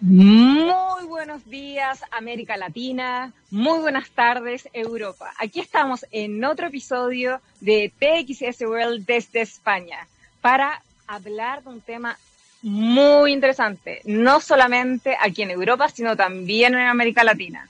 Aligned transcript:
Muy 0.00 1.06
buenos 1.08 1.44
días 1.50 2.04
América 2.12 2.56
Latina, 2.56 3.32
muy 3.50 3.80
buenas 3.80 4.08
tardes 4.10 4.68
Europa. 4.72 5.32
Aquí 5.38 5.58
estamos 5.58 6.06
en 6.12 6.44
otro 6.44 6.68
episodio 6.68 7.40
de 7.60 7.90
TXS 7.98 8.60
World 8.60 9.04
desde 9.04 9.40
España 9.40 10.06
para 10.40 10.80
hablar 11.08 11.64
de 11.64 11.70
un 11.70 11.80
tema 11.80 12.16
muy 12.62 13.32
interesante, 13.32 14.00
no 14.04 14.38
solamente 14.38 15.16
aquí 15.20 15.42
en 15.42 15.50
Europa, 15.50 15.88
sino 15.88 16.14
también 16.14 16.74
en 16.74 16.86
América 16.86 17.24
Latina. 17.24 17.68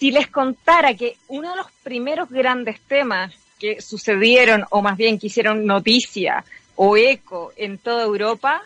Si 0.00 0.10
les 0.10 0.26
contara 0.26 0.94
que 0.94 1.16
uno 1.28 1.50
de 1.50 1.56
los 1.56 1.70
primeros 1.84 2.30
grandes 2.30 2.80
temas 2.80 3.32
que 3.60 3.80
sucedieron, 3.80 4.64
o 4.70 4.82
más 4.82 4.96
bien 4.96 5.20
que 5.20 5.28
hicieron 5.28 5.64
noticia 5.66 6.44
o 6.74 6.96
eco 6.96 7.52
en 7.56 7.78
toda 7.78 8.02
Europa 8.02 8.60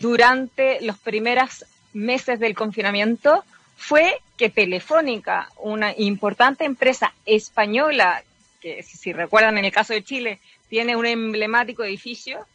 durante 0.00 0.80
los 0.80 0.98
primeros 0.98 1.64
meses 1.94 2.38
del 2.38 2.54
confinamiento, 2.54 3.44
fue 3.76 4.20
que 4.36 4.50
Telefónica, 4.50 5.48
una 5.58 5.94
importante 5.96 6.64
empresa 6.64 7.14
española, 7.24 8.22
que 8.60 8.82
si 8.82 9.12
recuerdan 9.12 9.58
en 9.58 9.64
el 9.64 9.72
caso 9.72 9.92
de 9.92 10.04
Chile, 10.04 10.40
tiene 10.68 10.96
un 10.96 11.06
emblemático 11.06 11.84
edificio, 11.84 12.46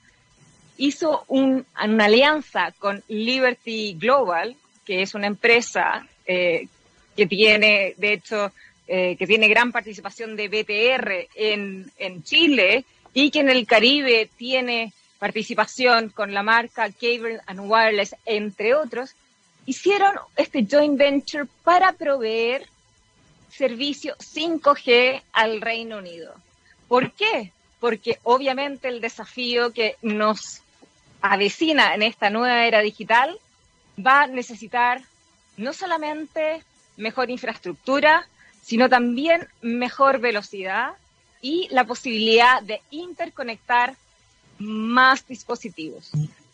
hizo 0.78 1.26
una 1.28 1.66
alianza 2.06 2.74
con 2.80 3.04
Liberty 3.08 3.96
Global, 4.00 4.56
que 4.86 5.02
es 5.02 5.14
una 5.14 5.28
empresa 5.28 6.08
eh, 6.26 6.68
que 7.16 7.28
tiene, 7.28 7.94
de 7.98 8.14
hecho, 8.14 8.52
eh, 8.88 9.16
que 9.18 9.28
tiene 9.28 9.48
gran 9.50 9.72
participación 9.72 10.36
de 10.36 10.48
BTR 10.48 11.28
en, 11.36 11.92
en 11.98 12.24
Chile 12.24 12.86
y 13.14 13.30
que 13.30 13.42
en 13.42 13.50
el 13.50 13.68
Caribe 13.68 14.30
tiene 14.38 14.94
participación 15.20 16.10
con 16.10 16.34
la 16.34 16.44
marca 16.44 16.90
Cable 16.90 17.40
and 17.46 17.60
Wireless, 17.60 18.16
entre 18.26 18.74
otros, 18.74 19.16
hicieron 19.70 20.16
este 20.36 20.66
joint 20.66 20.98
venture 20.98 21.46
para 21.64 21.94
proveer 21.94 22.68
servicio 23.52 24.16
5G 24.18 25.22
al 25.32 25.62
Reino 25.62 26.00
Unido. 26.00 26.34
¿Por 26.88 27.12
qué? 27.12 27.52
Porque 27.80 28.18
obviamente 28.24 28.88
el 28.88 29.00
desafío 29.00 29.72
que 29.72 29.96
nos 30.02 30.62
avecina 31.22 31.94
en 31.94 32.02
esta 32.02 32.32
nueva 32.32 32.66
era 32.66 32.80
digital 32.80 33.38
va 34.04 34.24
a 34.24 34.28
necesitar 34.28 35.04
no 35.58 35.72
solamente 35.74 36.64
mejor 36.98 37.30
infraestructura, 37.30 38.28
sino 38.64 38.90
también 38.90 39.48
mejor 39.62 40.20
velocidad 40.20 40.94
y 41.44 41.68
la 41.70 41.84
posibilidad 41.84 42.64
de 42.64 42.82
interconectar 42.90 43.96
más 44.58 45.28
dispositivos. 45.28 46.10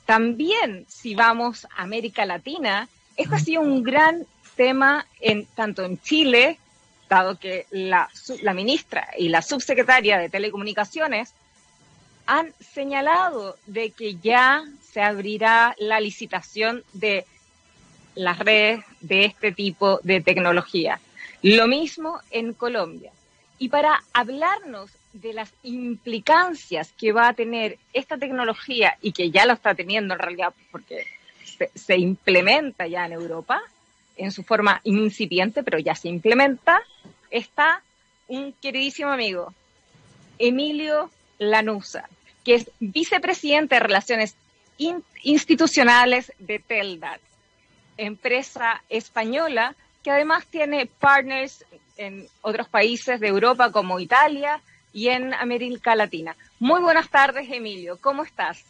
También, 0.05 0.85
si 0.89 1.15
vamos 1.15 1.65
a 1.77 1.83
América 1.83 2.25
Latina, 2.25 2.89
esto 3.17 3.35
ha 3.35 3.39
sido 3.39 3.61
un 3.61 3.83
gran 3.83 4.25
tema 4.55 5.05
en, 5.19 5.45
tanto 5.47 5.83
en 5.83 5.99
Chile, 6.01 6.59
dado 7.09 7.37
que 7.37 7.65
la, 7.71 8.09
la 8.41 8.53
ministra 8.53 9.09
y 9.17 9.29
la 9.29 9.41
subsecretaria 9.41 10.17
de 10.17 10.29
Telecomunicaciones 10.29 11.33
han 12.25 12.53
señalado 12.59 13.57
de 13.67 13.91
que 13.91 14.15
ya 14.15 14.63
se 14.81 15.01
abrirá 15.01 15.75
la 15.77 15.99
licitación 15.99 16.83
de 16.93 17.25
las 18.15 18.39
redes 18.39 18.83
de 19.01 19.25
este 19.25 19.51
tipo 19.51 19.99
de 20.03 20.21
tecnología. 20.21 20.99
Lo 21.41 21.67
mismo 21.67 22.19
en 22.31 22.53
Colombia. 22.53 23.11
Y 23.59 23.69
para 23.69 24.03
hablarnos 24.13 24.89
de 25.13 25.33
las 25.33 25.53
implicancias 25.63 26.91
que 26.97 27.11
va 27.11 27.29
a 27.29 27.33
tener 27.33 27.77
esta 27.93 28.17
tecnología 28.17 28.97
y 29.01 29.11
que 29.11 29.31
ya 29.31 29.45
lo 29.45 29.53
está 29.53 29.75
teniendo 29.75 30.13
en 30.13 30.19
realidad 30.19 30.53
porque 30.71 31.05
se, 31.45 31.71
se 31.73 31.97
implementa 31.97 32.87
ya 32.87 33.05
en 33.05 33.13
Europa 33.13 33.61
en 34.17 34.31
su 34.31 34.43
forma 34.43 34.81
incipiente, 34.83 35.63
pero 35.63 35.79
ya 35.79 35.95
se 35.95 36.07
implementa, 36.07 36.81
está 37.29 37.81
un 38.27 38.53
queridísimo 38.53 39.11
amigo, 39.11 39.53
Emilio 40.39 41.09
Lanusa, 41.37 42.09
que 42.43 42.55
es 42.55 42.71
vicepresidente 42.79 43.75
de 43.75 43.79
Relaciones 43.79 44.35
Institucionales 45.23 46.33
de 46.39 46.59
Teldat, 46.59 47.21
empresa 47.97 48.83
española 48.89 49.75
que 50.03 50.11
además 50.11 50.45
tiene 50.45 50.85
partners 50.85 51.65
en 51.97 52.27
otros 52.41 52.67
países 52.67 53.19
de 53.19 53.27
Europa 53.27 53.71
como 53.71 53.99
Italia 53.99 54.61
y 54.93 55.07
en 55.07 55.33
América 55.33 55.95
Latina. 55.95 56.35
Muy 56.59 56.81
buenas 56.81 57.09
tardes, 57.09 57.49
Emilio. 57.49 57.97
¿Cómo 57.99 58.23
estás? 58.23 58.63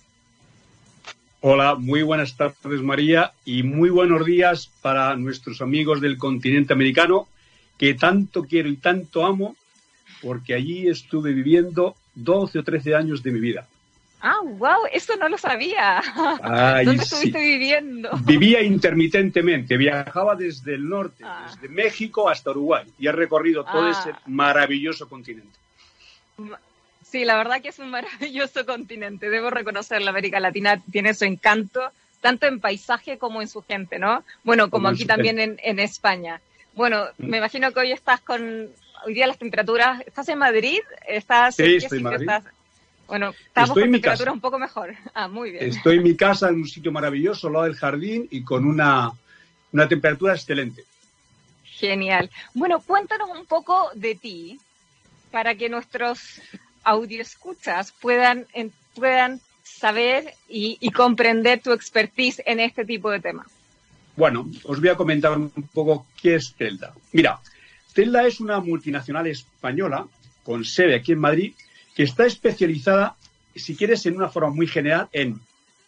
Hola, 1.47 1.75
muy 1.75 2.01
buenas 2.01 2.35
tardes, 2.35 2.81
María, 2.81 3.31
y 3.45 3.61
muy 3.61 3.91
buenos 3.91 4.25
días 4.25 4.71
para 4.81 5.15
nuestros 5.15 5.61
amigos 5.61 6.01
del 6.01 6.17
continente 6.17 6.73
americano, 6.73 7.27
que 7.77 7.93
tanto 7.93 8.45
quiero 8.45 8.67
y 8.67 8.77
tanto 8.77 9.23
amo, 9.23 9.55
porque 10.23 10.55
allí 10.55 10.87
estuve 10.87 11.33
viviendo 11.33 11.95
12 12.15 12.57
o 12.57 12.63
13 12.63 12.95
años 12.95 13.21
de 13.21 13.31
mi 13.31 13.39
vida. 13.39 13.67
Ah, 14.21 14.39
wow, 14.43 14.87
eso 14.91 15.15
no 15.17 15.29
lo 15.29 15.37
sabía. 15.37 16.01
¿Dónde 16.83 17.03
estuviste 17.03 17.37
viviendo? 17.37 18.09
Vivía 18.23 18.63
intermitentemente, 18.63 19.77
viajaba 19.77 20.35
desde 20.35 20.73
el 20.73 20.89
norte, 20.89 21.23
ah. 21.23 21.45
desde 21.45 21.69
México 21.69 22.27
hasta 22.27 22.49
Uruguay, 22.49 22.85
y 22.97 23.05
he 23.05 23.11
recorrido 23.11 23.63
todo 23.65 23.87
ese 23.87 24.09
ah. 24.09 24.19
maravilloso 24.25 25.07
continente. 25.07 25.59
Sí, 27.09 27.23
la 27.23 27.37
verdad 27.37 27.61
que 27.61 27.69
es 27.69 27.79
un 27.79 27.89
maravilloso 27.91 28.65
continente, 28.65 29.29
debo 29.29 29.49
reconocer, 29.49 30.01
la 30.01 30.09
América 30.09 30.39
Latina 30.39 30.81
tiene 30.91 31.13
su 31.13 31.25
encanto, 31.25 31.81
tanto 32.21 32.47
en 32.47 32.59
paisaje 32.59 33.17
como 33.17 33.41
en 33.41 33.47
su 33.47 33.61
gente, 33.61 33.99
¿no? 33.99 34.23
Bueno, 34.43 34.69
como, 34.69 34.87
aquí 34.87 35.05
también 35.05 35.39
en, 35.61 35.79
España. 35.79 36.41
Bueno, 36.73 37.05
mm. 37.17 37.27
me 37.27 37.37
imagino 37.37 37.71
que 37.71 37.79
hoy 37.79 37.91
estás 37.91 38.21
con, 38.21 38.67
hoy 39.05 39.13
día 39.13 39.27
las 39.27 39.37
temperaturas, 39.37 40.01
¿estás 40.05 40.27
en 40.29 40.39
Madrid? 40.39 40.79
¿Estás, 41.07 41.55
sí, 41.55 41.75
estoy 41.75 41.99
en 41.99 42.03
Madrid. 42.03 42.29
Bueno, 43.07 43.35
estamos 43.45 43.69
Estoy 43.69 43.83
con 43.83 43.91
temperatura 43.91 44.31
un 44.31 44.41
poco 44.41 44.57
mejor. 44.57 44.95
Ah, 45.13 45.27
muy 45.27 45.51
bien. 45.51 45.63
Estoy 45.63 45.97
en 45.97 46.03
mi 46.03 46.15
casa 46.15 46.49
en 46.49 46.55
un 46.55 46.67
sitio 46.67 46.91
maravilloso, 46.91 47.47
al 47.47 47.53
lado 47.53 47.65
del 47.65 47.75
jardín 47.75 48.27
y 48.31 48.43
con 48.43 48.65
una, 48.65 49.11
una 49.71 49.87
temperatura 49.87 50.33
excelente. 50.33 50.83
Genial. 51.63 52.31
Bueno, 52.53 52.81
cuéntanos 52.81 53.29
un 53.29 53.45
poco 53.45 53.91
de 53.93 54.15
ti 54.15 54.59
para 55.31 55.55
que 55.55 55.69
nuestros 55.69 56.41
escuchas 57.19 57.91
puedan, 57.91 58.45
puedan 58.93 59.41
saber 59.63 60.33
y, 60.47 60.77
y, 60.79 60.91
comprender 60.91 61.61
tu 61.61 61.71
expertise 61.71 62.41
en 62.45 62.59
este 62.59 62.85
tipo 62.85 63.09
de 63.09 63.19
temas. 63.19 63.47
Bueno, 64.15 64.49
os 64.63 64.79
voy 64.79 64.89
a 64.89 64.95
comentar 64.95 65.37
un 65.37 65.51
poco 65.73 66.05
qué 66.21 66.35
es 66.35 66.53
Telda. 66.53 66.93
Mira, 67.11 67.39
Telda 67.93 68.25
es 68.25 68.39
una 68.39 68.59
multinacional 68.59 69.27
española 69.27 70.07
con 70.43 70.63
sede 70.63 70.95
aquí 70.95 71.13
en 71.13 71.19
Madrid 71.19 71.53
que 71.95 72.03
está 72.03 72.25
especializada, 72.25 73.15
si 73.55 73.75
quieres, 73.75 74.05
en 74.05 74.17
una 74.17 74.29
forma 74.29 74.49
muy 74.49 74.67
general, 74.67 75.07
en 75.13 75.39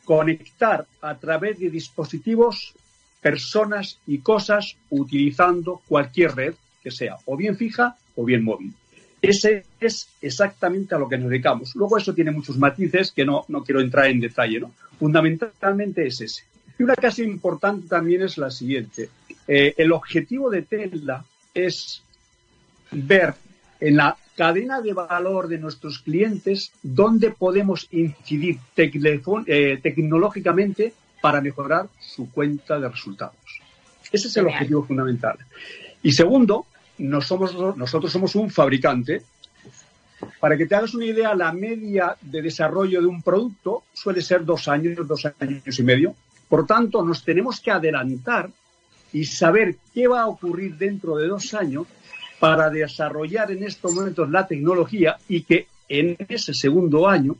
conectar 0.05 0.87
a 1.01 1.15
través 1.15 1.59
de 1.59 1.69
dispositivos 1.69 2.73
personas 3.21 3.99
y 4.07 4.19
cosas 4.19 4.77
utilizando 4.89 5.81
cualquier 5.87 6.33
red 6.33 6.53
que 6.81 6.91
sea 6.91 7.17
o 7.25 7.35
bien 7.35 7.57
fija 7.57 7.97
o 8.15 8.23
bien 8.23 8.43
móvil. 8.43 8.73
Ese 9.21 9.65
es 9.79 10.09
exactamente 10.21 10.93
a 10.93 10.99
lo 10.99 11.09
que 11.09 11.17
nos 11.17 11.29
dedicamos. 11.29 11.75
Luego 11.75 11.97
eso 11.97 12.13
tiene 12.13 12.31
muchos 12.31 12.57
matices 12.57 13.11
que 13.11 13.25
no, 13.25 13.45
no 13.47 13.63
quiero 13.63 13.81
entrar 13.81 14.07
en 14.07 14.19
detalle, 14.19 14.59
¿no? 14.59 14.71
Fundamentalmente 14.99 16.05
es 16.05 16.21
ese. 16.21 16.43
Y 16.77 16.83
una 16.83 16.95
cosa 16.95 17.23
importante 17.23 17.87
también 17.87 18.21
es 18.21 18.37
la 18.37 18.51
siguiente. 18.51 19.09
Eh, 19.47 19.73
el 19.77 19.91
objetivo 19.91 20.49
de 20.49 20.61
Tesla 20.61 21.25
es 21.53 22.03
ver 22.91 23.33
en 23.79 23.97
la 23.97 24.17
cadena 24.35 24.81
de 24.81 24.93
valor 24.93 25.47
de 25.47 25.57
nuestros 25.57 25.99
clientes 25.99 26.71
dónde 26.83 27.31
podemos 27.31 27.87
incidir 27.91 28.59
eh, 28.75 29.79
tecnológicamente 29.81 30.93
para 31.21 31.41
mejorar 31.41 31.87
su 31.99 32.29
cuenta 32.31 32.79
de 32.79 32.87
resultados. 32.87 33.35
Ese 34.11 34.27
es 34.27 34.37
el 34.37 34.45
objetivo 34.45 34.83
fundamental. 34.83 35.37
Y 36.03 36.11
segundo, 36.11 36.67
nosotros 36.99 38.11
somos 38.11 38.35
un 38.35 38.49
fabricante. 38.49 39.23
Para 40.39 40.57
que 40.57 40.65
te 40.65 40.75
hagas 40.75 40.93
una 40.95 41.05
idea, 41.05 41.35
la 41.35 41.51
media 41.51 42.15
de 42.21 42.41
desarrollo 42.41 43.01
de 43.01 43.07
un 43.07 43.21
producto 43.21 43.83
suele 43.93 44.21
ser 44.21 44.43
dos 44.45 44.67
años, 44.67 45.07
dos 45.07 45.25
años 45.39 45.79
y 45.79 45.83
medio. 45.83 46.15
Por 46.49 46.65
tanto, 46.65 47.03
nos 47.03 47.23
tenemos 47.23 47.59
que 47.59 47.71
adelantar 47.71 48.49
y 49.13 49.25
saber 49.25 49.77
qué 49.93 50.07
va 50.07 50.21
a 50.21 50.27
ocurrir 50.27 50.75
dentro 50.77 51.17
de 51.17 51.27
dos 51.27 51.53
años 51.53 51.87
para 52.39 52.69
desarrollar 52.69 53.51
en 53.51 53.63
estos 53.63 53.93
momentos 53.93 54.29
la 54.29 54.47
tecnología 54.47 55.17
y 55.27 55.43
que 55.43 55.67
en 55.89 56.15
ese 56.27 56.53
segundo 56.53 57.07
año 57.07 57.35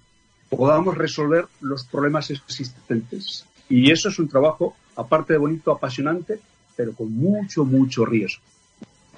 podamos 0.49 0.97
resolver 0.97 1.45
los 1.61 1.85
problemas 1.85 2.29
existentes. 2.29 3.45
Y 3.69 3.91
eso 3.91 4.09
es 4.09 4.19
un 4.19 4.29
trabajo, 4.29 4.75
aparte 4.95 5.33
de 5.33 5.39
bonito, 5.39 5.71
apasionante, 5.71 6.39
pero 6.75 6.93
con 6.93 7.11
mucho, 7.11 7.65
mucho 7.65 8.05
riesgo. 8.05 8.41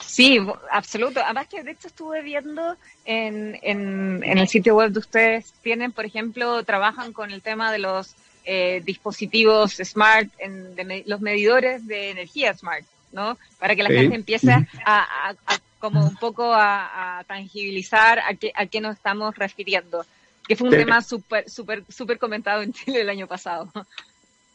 Sí, 0.02 0.40
absoluto. 0.72 1.22
Además 1.24 1.48
que 1.48 1.64
de 1.64 1.72
hecho 1.72 1.88
estuve 1.88 2.22
viendo 2.22 2.76
en, 3.06 3.58
en, 3.62 4.24
en, 4.24 4.38
el 4.38 4.48
sitio 4.48 4.76
web 4.76 4.92
de 4.92 5.00
ustedes, 5.00 5.54
tienen, 5.62 5.92
por 5.92 6.06
ejemplo, 6.06 6.64
trabajan 6.64 7.14
con 7.14 7.32
el 7.32 7.42
tema 7.42 7.72
de 7.72 7.80
los 7.80 8.16
eh, 8.46 8.82
dispositivos 8.86 9.74
smart, 9.84 10.30
en, 10.40 10.76
los 11.06 11.22
medidores 11.22 11.86
de 11.86 12.12
energía 12.12 12.54
smart, 12.54 12.86
¿no? 13.12 13.38
Para 13.60 13.76
que 13.76 13.84
la 13.84 13.90
gente 13.90 14.16
empiece 14.16 14.52
a, 14.86 15.36
como 15.80 16.06
un 16.06 16.16
poco 16.16 16.54
a, 16.54 17.24
tangibilizar 17.28 18.20
a 18.20 18.34
qué, 18.34 18.52
a 18.56 18.66
qué 18.66 18.82
nos 18.82 18.96
estamos 18.96 19.36
refiriendo, 19.36 20.06
que 20.48 20.56
fue 20.56 20.70
un 20.70 20.76
tema 20.76 21.02
súper, 21.02 21.50
súper, 21.50 21.84
súper 21.90 22.18
comentado 22.18 22.62
en 22.62 22.74
Chile 22.74 23.02
el 23.02 23.10
año 23.10 23.28
pasado. 23.28 23.72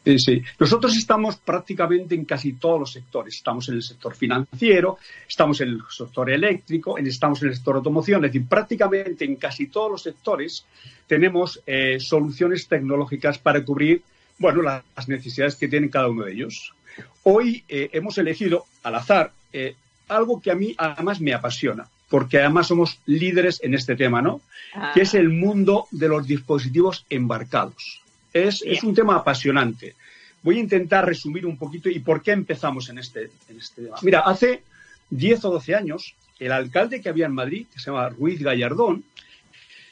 Sí, 0.05 0.19
sí. 0.19 0.43
Nosotros 0.59 0.95
estamos 0.97 1.37
prácticamente 1.37 2.15
en 2.15 2.27
casi 2.27 2.53
todos 2.55 2.79
los 2.79 2.93
sectores. 2.93 3.37
Estamos 3.37 3.69
en 3.71 3.77
el 3.77 3.83
sector 3.83 4.15
financiero, 4.15 4.99
estamos 5.27 5.61
en 5.63 5.69
el 5.69 5.83
sector 5.89 6.31
eléctrico, 6.31 6.99
estamos 6.99 7.43
en 7.43 7.49
el 7.49 7.55
sector 7.55 7.77
automoción. 7.77 8.25
Es 8.25 8.33
decir, 8.33 8.47
prácticamente 8.47 9.25
en 9.25 9.37
casi 9.37 9.69
todos 9.69 9.91
los 9.91 10.03
sectores 10.03 10.67
tenemos 11.07 11.61
eh, 11.67 11.99
soluciones 12.01 12.69
tecnológicas 12.69 13.39
para 13.39 13.65
cubrir 13.65 14.03
bueno, 14.39 14.63
las 14.63 15.09
necesidades 15.09 15.57
que 15.57 15.69
tienen 15.69 15.89
cada 15.89 16.09
uno 16.09 16.25
de 16.25 16.33
ellos. 16.33 16.75
Hoy 17.23 17.65
eh, 17.69 17.89
hemos 17.93 18.19
elegido 18.19 18.67
al 18.83 18.97
azar 18.97 19.33
eh, 19.53 19.75
algo 20.09 20.41
que 20.41 20.51
a 20.51 20.55
mí 20.55 20.75
además 20.77 21.21
me 21.21 21.33
apasiona, 21.33 21.89
porque 22.11 22.41
además 22.41 22.67
somos 22.67 23.01
líderes 23.07 23.61
en 23.63 23.73
este 23.75 23.97
tema, 23.97 24.21
¿no? 24.21 24.43
Ah. 24.75 24.93
Que 24.93 25.03
es 25.03 25.15
el 25.15 25.31
mundo 25.31 25.87
de 25.91 26.09
los 26.09 26.27
dispositivos 26.27 27.07
embarcados. 27.09 28.04
Es, 28.35 28.63
un 28.83 28.95
tema 28.95 29.17
apasionante. 29.17 29.95
Voy 30.43 30.59
a 30.59 30.61
intentar 30.61 31.07
resumir 31.07 31.47
un 31.47 31.57
poquito 31.57 31.89
y 31.89 32.01
por 32.01 32.21
qué 32.21 32.33
empezamos 32.33 32.89
en 32.89 32.99
este, 32.99 33.31
en 33.49 33.59
este 33.59 33.85
tema. 33.85 33.97
Mira, 34.03 34.21
hace 34.21 34.63
10 35.11 35.45
o 35.45 35.51
12 35.53 35.75
años, 35.75 36.15
el 36.41 36.51
alcalde 36.51 37.01
que 37.01 37.09
había 37.09 37.27
en 37.27 37.33
Madrid, 37.33 37.67
que 37.73 37.79
se 37.79 37.91
llama 37.91 38.09
Ruiz 38.09 38.43
Gallardón, 38.43 39.05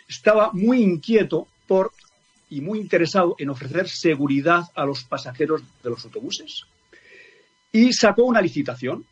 estaba 0.09 0.51
muy 0.53 0.83
inquieto 0.83 1.47
por 1.69 1.93
y 2.51 2.61
muy 2.61 2.81
interesado 2.81 3.37
en 3.39 3.49
ofrecer 3.49 3.89
seguridad 3.89 4.65
a 4.75 4.85
los 4.85 5.05
pasajeros 5.05 5.63
de 5.83 5.89
los 5.89 6.05
autobuses. 6.05 6.65
Y 7.71 7.93
sacó 7.95 8.25
una 8.25 8.43
licitación, 8.43 9.07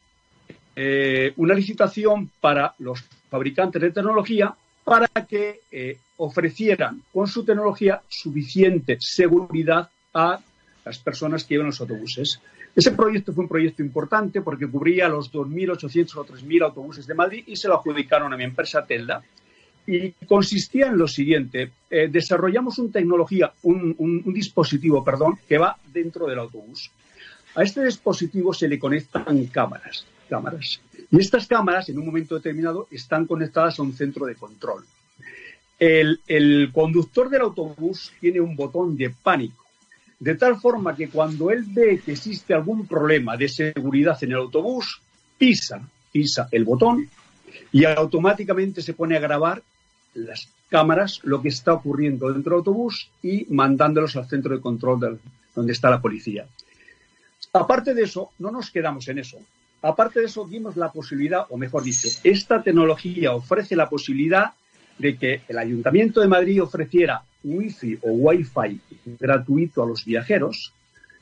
eh, 0.77 1.33
una 1.37 1.55
licitación 1.55 2.31
para 2.41 2.75
los 2.81 3.03
fabricantes 3.31 3.81
de 3.81 3.93
tecnología 3.93 4.55
para 4.85 5.09
que 5.27 5.61
eh, 5.71 5.97
ofrecieran 6.21 7.03
con 7.13 7.27
su 7.27 7.45
tecnología 7.45 8.03
suficiente 8.09 8.99
seguridad 9.01 9.89
a 10.13 10.39
las 10.85 10.99
personas 10.99 11.45
que 11.45 11.55
iban 11.55 11.67
los 11.67 11.81
autobuses. 11.81 12.41
Ese 12.77 12.93
proyecto 12.93 13.33
fue 13.33 13.45
un 13.45 13.49
proyecto 13.49 13.83
importante 13.83 14.43
porque 14.43 14.69
cubría 14.69 15.09
los 15.09 15.33
2.800 15.33 16.17
o 16.17 16.25
3.000 16.25 16.63
autobuses 16.63 17.07
de 17.07 17.15
Madrid 17.15 17.45
y 17.47 17.57
se 17.57 17.69
lo 17.69 17.75
adjudicaron 17.75 18.33
a 18.33 18.37
mi 18.37 18.45
empresa 18.45 18.85
Telda. 18.85 19.23
Y 19.87 20.13
consistía 20.27 20.89
en 20.89 20.99
lo 20.99 21.09
siguiente, 21.09 21.73
eh, 21.89 22.09
desarrollamos 22.09 22.79
una 22.79 22.93
tecnología, 22.93 23.53
un, 23.63 23.97
un 23.99 24.35
dispositivo, 24.35 25.03
perdón, 25.03 25.39
que 25.49 25.59
va 25.59 25.77
dentro 25.93 26.27
del 26.27 26.39
autobús. 26.39 26.93
A 27.55 27.63
este 27.63 27.83
dispositivo 27.83 28.53
se 28.53 28.69
le 28.69 28.79
conectan 28.79 29.47
cámaras, 29.47 30.07
cámaras. 30.29 30.81
Y 31.11 31.19
estas 31.19 31.47
cámaras, 31.47 31.89
en 31.89 31.99
un 31.99 32.07
momento 32.07 32.37
determinado, 32.37 32.87
están 32.91 33.27
conectadas 33.27 33.79
a 33.79 33.83
un 33.83 33.95
centro 33.95 34.27
de 34.27 34.37
control. 34.37 34.85
El, 35.81 36.71
conductor 36.75 37.31
del 37.31 37.41
autobús 37.41 38.13
tiene 38.21 38.39
un 38.39 38.55
botón 38.55 38.99
de 38.99 39.09
pánico, 39.11 39.65
de 40.19 40.35
tal 40.35 40.61
forma 40.61 40.95
que 40.95 41.09
cuando 41.09 41.51
él 41.51 41.65
ve 41.67 42.03
que 42.05 42.13
existe 42.13 42.53
algún 42.53 42.87
problema 42.87 43.35
de 43.35 43.49
seguridad 43.49 44.23
en 44.23 44.33
el 44.33 44.37
autobús, 44.37 45.01
pisa, 45.39 45.81
pisa 46.13 46.49
el 46.53 46.65
botón 46.65 47.09
y 47.73 47.87
automáticamente 47.87 48.83
se 48.83 48.93
pone 48.93 49.17
a 49.17 49.21
grabar 49.21 49.63
las 50.13 50.51
cámaras 50.69 51.21
lo 51.23 51.41
que 51.41 51.49
está 51.49 51.73
ocurriendo 51.73 52.31
dentro 52.31 52.53
del 52.53 52.59
autobús 52.59 53.09
y 53.23 53.47
mandándolos 53.49 54.17
al 54.17 54.29
centro 54.29 54.55
de 54.55 54.61
control 54.61 55.19
donde 55.55 55.73
está 55.73 55.89
la 55.89 56.03
policía. 56.03 56.47
Aparte 57.55 57.95
de 57.95 58.03
eso, 58.03 58.33
no 58.39 58.51
nos 58.51 58.71
quedamos 58.71 59.09
en 59.09 59.19
eso. 59.19 59.39
Aparte 59.81 60.21
de 60.21 60.27
eso, 60.27 60.47
dimos 60.47 60.77
la 60.77 60.93
posibilidad, 60.93 61.47
o 61.49 61.57
mejor 61.57 61.83
dicho, 61.83 62.07
esta 62.23 62.63
tecnología 62.63 63.33
ofrece 63.33 63.75
la 63.75 63.89
posibilidad 63.89 64.53
de 65.01 65.17
que 65.17 65.41
el 65.49 65.59
Ayuntamiento 65.59 66.21
de 66.21 66.29
Madrid 66.29 66.63
ofreciera 66.63 67.23
Wi-Fi 67.43 67.99
o 68.03 68.11
Wi-Fi 68.11 68.81
gratuito 69.19 69.83
a 69.83 69.87
los 69.87 70.05
viajeros 70.05 70.73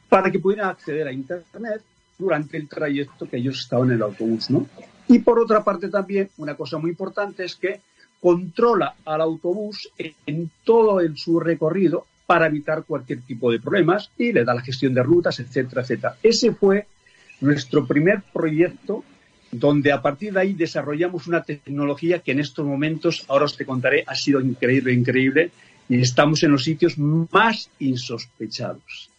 para 0.08 0.30
que 0.30 0.40
pudieran 0.40 0.70
acceder 0.70 1.06
a 1.06 1.12
Internet 1.12 1.82
durante 2.18 2.56
el 2.56 2.68
trayecto 2.68 3.28
que 3.28 3.36
ellos 3.36 3.60
estaban 3.60 3.88
en 3.88 3.96
el 3.96 4.02
autobús, 4.02 4.50
¿no? 4.50 4.66
Y 5.06 5.20
por 5.20 5.38
otra 5.38 5.62
parte 5.62 5.88
también, 5.88 6.28
una 6.38 6.56
cosa 6.56 6.78
muy 6.78 6.90
importante 6.90 7.44
es 7.44 7.54
que 7.54 7.80
controla 8.20 8.96
al 9.04 9.20
autobús 9.20 9.90
en 9.96 10.50
todo 10.64 11.00
el, 11.00 11.16
su 11.16 11.38
recorrido 11.38 12.06
para 12.26 12.46
evitar 12.46 12.82
cualquier 12.82 13.22
tipo 13.22 13.50
de 13.52 13.60
problemas 13.60 14.10
y 14.18 14.32
le 14.32 14.44
da 14.44 14.54
la 14.54 14.60
gestión 14.60 14.92
de 14.92 15.02
rutas, 15.02 15.38
etcétera, 15.38 15.82
etcétera. 15.82 16.16
Ese 16.22 16.52
fue 16.52 16.86
nuestro 17.40 17.86
primer 17.86 18.22
proyecto 18.32 19.04
donde 19.50 19.92
a 19.92 20.02
partir 20.02 20.32
de 20.32 20.40
ahí 20.40 20.52
desarrollamos 20.52 21.26
una 21.26 21.42
tecnología 21.42 22.20
que 22.20 22.32
en 22.32 22.40
estos 22.40 22.66
momentos, 22.66 23.24
ahora 23.28 23.46
os 23.46 23.56
te 23.56 23.64
contaré, 23.64 24.04
ha 24.06 24.14
sido 24.14 24.40
increíble, 24.40 24.92
increíble, 24.92 25.50
y 25.88 26.00
estamos 26.00 26.42
en 26.42 26.52
los 26.52 26.64
sitios 26.64 26.98
más 26.98 27.70
insospechados. 27.78 29.10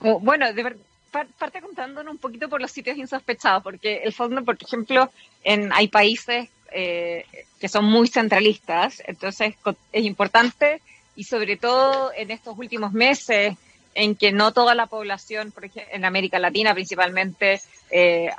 Bueno, 0.00 0.52
de 0.52 0.62
verdad, 0.62 0.80
parte 1.10 1.60
contándonos 1.60 2.12
un 2.12 2.18
poquito 2.18 2.48
por 2.48 2.60
los 2.60 2.70
sitios 2.70 2.96
insospechados, 2.96 3.62
porque 3.62 4.00
el 4.04 4.12
fondo, 4.12 4.42
por 4.42 4.56
ejemplo, 4.60 5.10
en, 5.44 5.72
hay 5.72 5.88
países 5.88 6.48
eh, 6.72 7.24
que 7.60 7.68
son 7.68 7.84
muy 7.84 8.08
centralistas, 8.08 9.02
entonces 9.06 9.54
es 9.92 10.04
importante 10.04 10.80
y 11.16 11.24
sobre 11.24 11.56
todo 11.56 12.12
en 12.16 12.30
estos 12.30 12.56
últimos 12.56 12.92
meses 12.92 13.56
en 13.94 14.14
que 14.14 14.32
no 14.32 14.52
toda 14.52 14.74
la 14.74 14.86
población, 14.86 15.50
por 15.50 15.64
ejemplo, 15.64 15.92
en 15.92 16.04
América 16.04 16.38
Latina 16.38 16.72
principalmente, 16.74 17.60
eh, 17.90 18.30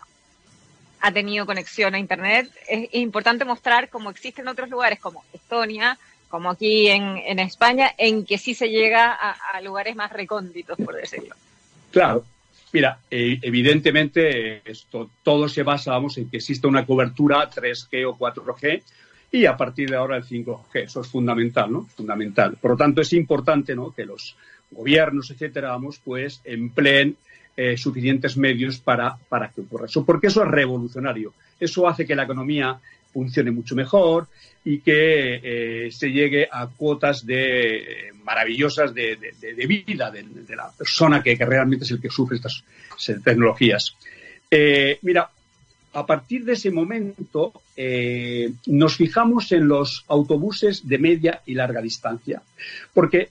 ha 1.01 1.11
tenido 1.11 1.45
conexión 1.45 1.95
a 1.95 1.99
Internet, 1.99 2.49
es, 2.67 2.89
importante 2.93 3.43
mostrar 3.43 3.89
cómo 3.89 4.09
existen 4.09 4.47
otros 4.47 4.69
lugares 4.69 4.99
como 4.99 5.23
Estonia, 5.33 5.97
como 6.29 6.49
aquí 6.49 6.87
en, 6.87 7.39
España, 7.39 7.91
en 7.97 8.25
que 8.25 8.37
sí 8.37 8.53
se 8.53 8.69
llega 8.69 9.11
a, 9.11 9.59
lugares 9.61 9.95
más 9.95 10.13
recónditos, 10.13 10.77
por 10.77 10.95
decirlo. 10.95 11.35
Claro. 11.91 12.23
Mira, 12.73 12.99
eh, 13.11 13.37
evidentemente 13.41 14.61
esto 14.63 15.09
todo 15.23 15.49
se 15.49 15.63
basa 15.63 15.91
vamos, 15.91 16.17
en 16.17 16.29
que 16.29 16.37
exista 16.37 16.69
una 16.69 16.85
cobertura 16.85 17.49
3G 17.49 18.07
o 18.07 18.17
4G 18.17 18.81
y 19.33 19.45
a 19.45 19.57
partir 19.57 19.89
de 19.89 19.97
ahora 19.97 20.15
el 20.15 20.23
5G. 20.23 20.83
Eso 20.83 21.01
es 21.01 21.07
fundamental, 21.07 21.69
¿no? 21.69 21.85
Fundamental. 21.87 22.55
Por 22.55 22.71
lo 22.71 22.77
tanto, 22.77 23.01
es 23.01 23.11
importante 23.11 23.75
¿no? 23.75 23.91
que 23.91 24.05
los 24.05 24.37
gobiernos, 24.71 25.31
etcétera, 25.31 25.71
vamos, 25.71 25.99
pues 26.03 26.39
empleen 26.45 27.17
eh, 27.57 27.75
suficientes 27.75 28.37
medios 28.37 28.79
para, 28.79 29.17
para 29.27 29.49
que 29.49 29.59
ocurra 29.59 29.85
eso, 29.85 30.05
porque 30.05 30.27
eso 30.27 30.41
es 30.41 30.47
revolucionario. 30.47 31.33
Eso 31.59 31.85
hace 31.85 32.05
que 32.05 32.15
la 32.15 32.23
economía 32.23 32.79
funcione 33.11 33.51
mucho 33.51 33.75
mejor 33.75 34.29
y 34.63 34.79
que 34.79 35.41
eh, 35.43 35.91
se 35.91 36.11
llegue 36.11 36.47
a 36.49 36.67
cuotas 36.67 37.25
de, 37.25 37.75
eh, 37.77 38.13
maravillosas 38.23 38.93
de, 38.93 39.17
vida 39.67 40.09
de, 40.11 40.55
la 40.55 40.71
persona 40.71 41.21
que, 41.21 41.35
realmente 41.35 41.83
es 41.83 41.91
el 41.91 41.99
que 41.99 42.09
sufre 42.09 42.37
estas 42.37 42.63
tecnologías. 43.21 43.97
mira, 45.01 45.29
a 45.91 46.05
partir 46.05 46.45
de 46.45 46.53
ese 46.53 46.71
momento 46.71 47.51
nos 48.67 48.95
fijamos 48.95 49.51
en 49.51 49.67
los 49.67 50.05
autobuses 50.07 50.87
de 50.87 50.97
media 50.99 51.41
y 51.45 51.53
larga 51.55 51.81
distancia, 51.81 52.41
porque 52.93 53.29